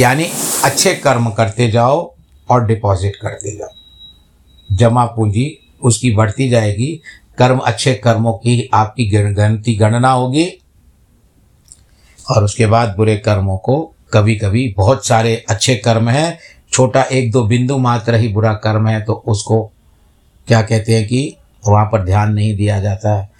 यानी 0.00 0.26
अच्छे 0.64 0.94
कर्म 0.94 1.30
करते 1.30 1.70
जाओ 1.70 2.14
और 2.50 2.66
डिपॉजिट 2.66 3.16
करते 3.16 3.56
जाओ। 3.56 4.76
जमा 4.76 5.04
पूंजी 5.04 5.58
उसकी 5.82 6.10
बढ़ती 6.10 6.48
जाएगी, 6.48 7.00
कर्म, 7.38 7.58
अच्छे 7.58 7.94
कर्मों 7.94 8.32
की 8.32 8.70
आपकी 8.74 9.32
गणती, 9.32 9.74
गणना 9.74 10.10
होगी। 10.10 10.46
और 12.30 12.44
उसके 12.44 12.66
बाद 12.66 12.94
बुरे 12.96 13.16
कर्मों 13.16 13.56
को 13.58 13.94
कभी 14.12 14.36
कभी 14.36 14.74
बहुत 14.76 15.06
सारे 15.06 15.44
अच्छे 15.48 15.76
कर्म 15.76 16.08
हैं, 16.08 16.38
छोटा 16.72 17.02
एक 17.02 17.30
दो 17.32 17.42
बिंदु 17.42 17.78
मात्र 17.78 18.14
ही 18.14 18.28
बुरा 18.28 18.52
कर्म 18.54 18.88
है 18.88 19.00
तो 19.04 19.12
उसको 19.12 19.72
क्या 20.48 20.62
कहते 20.62 20.94
हैं 20.94 21.06
कि 21.06 21.36
वहाँ 21.68 21.84
पर 21.84 22.04
ध्यान 22.04 22.32
नहीं 22.32 22.56
दिया 22.56 22.80
जाता। 22.80 23.14
है 23.14 23.30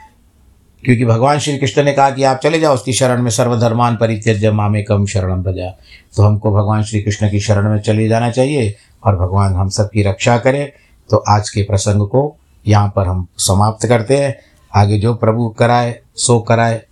क्योंकि 0.84 1.04
भगवान 1.04 1.38
श्री 1.38 1.58
कृष्ण 1.58 1.82
ने 1.82 1.92
कहा 1.92 2.10
कि 2.10 2.22
आप 2.22 2.40
चले 2.42 2.60
जाओ 2.60 2.74
उसकी 2.74 2.92
शरण 2.92 3.22
में, 3.22 3.30
सर्वधर्मान 3.30 3.96
परित्यज्य 3.96 4.50
मामे 4.50 4.82
कम 4.82 5.06
शरणम 5.06 5.42
प्रजा। 5.42 5.68
तो 6.16 6.22
हमको 6.22 6.52
भगवान 6.52 6.82
श्री 6.82 7.02
कृष्ण 7.02 7.30
की 7.30 7.40
शरण 7.40 7.70
में 7.70 7.80
चले 7.80 8.08
जाना 8.08 8.30
चाहिए 8.30 8.76
और 9.04 9.16
भगवान 9.16 9.54
हम 9.54 9.68
सबकी 9.68 10.02
रक्षा 10.02 10.38
करें। 10.38 10.72
तो 11.10 11.16
आज 11.28 11.50
के 11.50 11.62
प्रसंग 11.62 12.08
को 12.08 12.36
यहाँ 12.66 12.92
पर 12.96 13.06
हम 13.06 13.26
समाप्त 13.38 13.86
करते 13.86 14.16
हैं। 14.16 14.38
आगे 14.74 14.98
जो 14.98 15.14
प्रभु 15.14 15.48
कराए, 15.48 15.98
सो 16.16 16.40
कराए 16.40 16.82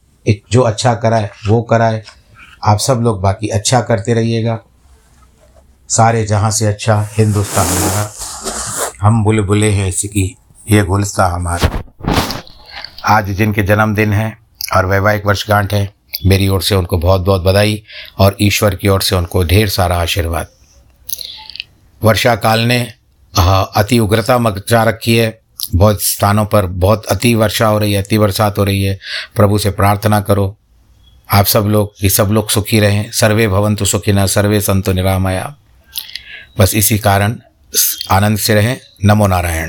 जो 0.53 0.61
अच्छा 0.61 0.95
कराए, 0.95 1.31
वो 1.49 1.63
कराए। 1.63 2.03
आप 2.65 2.79
सब 2.79 3.01
लोग 3.01 3.21
बाकी 3.21 3.49
अच्छा 3.49 3.81
करते 3.81 4.15
रहिएगा। 4.15 4.59
सारे 5.89 6.25
जहाँ 6.25 6.51
से 6.51 6.67
अच्छा 6.67 7.09
हिंदुस्तान 7.13 7.67
हम 9.01 9.25
बुलबुले 9.25 9.71
हैं 9.71 9.89
इसकी 9.89 10.37
ये 10.71 10.83
गुलस्ता 10.83 11.27
हमारा। 11.27 11.83
आज 13.07 13.31
जिनके 13.31 13.63
जन्मदिन 13.63 14.13
है 14.13 14.39
और 14.77 14.87
वैवाहिक 14.87 15.27
वर्षगांठ 15.27 15.75
है, 15.75 15.95
मेरी 16.27 16.49
ओर 16.49 16.63
से 16.63 16.75
उनको 16.75 16.99
बहुत 16.99 17.21
बहुत 17.21 17.43
बधाई 17.43 17.83
और 18.19 18.37
ईश्वर 18.41 18.75
की 18.75 18.89
ओर 18.89 19.03
से 19.03 19.17
उनको 19.17 19.45
ढेर 19.45 19.69
सारा 19.69 19.97
आशीर्वाद। 19.97 20.47
वर्षा 22.03 22.35
काल 22.37 22.61
ने 22.61 22.93
अति 23.77 23.99
उग्रता 23.99 24.39
मचा 24.39 24.83
रखी 24.83 25.17
है। 25.17 25.41
बहुत 25.75 26.03
स्थानों 26.03 26.47
पर 26.47 26.67
बहुत 26.67 27.07
अति 27.07 27.35
वर्षा 27.35 27.67
हो 27.67 27.79
रही 27.79 27.93
है, 27.93 28.03
अति 28.03 28.19
बरसात 28.19 28.59
हो 28.59 28.65
रही 28.65 28.85
है। 28.85 28.99
प्रभु 29.37 29.59
से 29.59 29.71
प्रार्थना 29.71 30.21
करो। 30.21 30.57
आप 31.33 31.45
सब 31.45 31.65
लोग 31.65 32.01
कि 32.01 32.11
सब 32.11 32.27
लोग 32.27 32.51
सुखी 32.51 32.81
रहें। 32.81 33.11
सर्वे 33.13 33.49
भवंतु 33.49 33.85
सुखी 33.85 34.13
न, 34.13 34.27
सर्वे 34.27 34.61
संतु 34.61 34.93
निरामया। 34.93 35.55
बस 36.59 36.75
इसी 36.75 36.99
कारण 36.99 37.37
आनंद 38.11 38.39
से 38.39 38.55
रहें। 38.55 38.81
नमो 39.05 39.27
नारायण। 39.27 39.69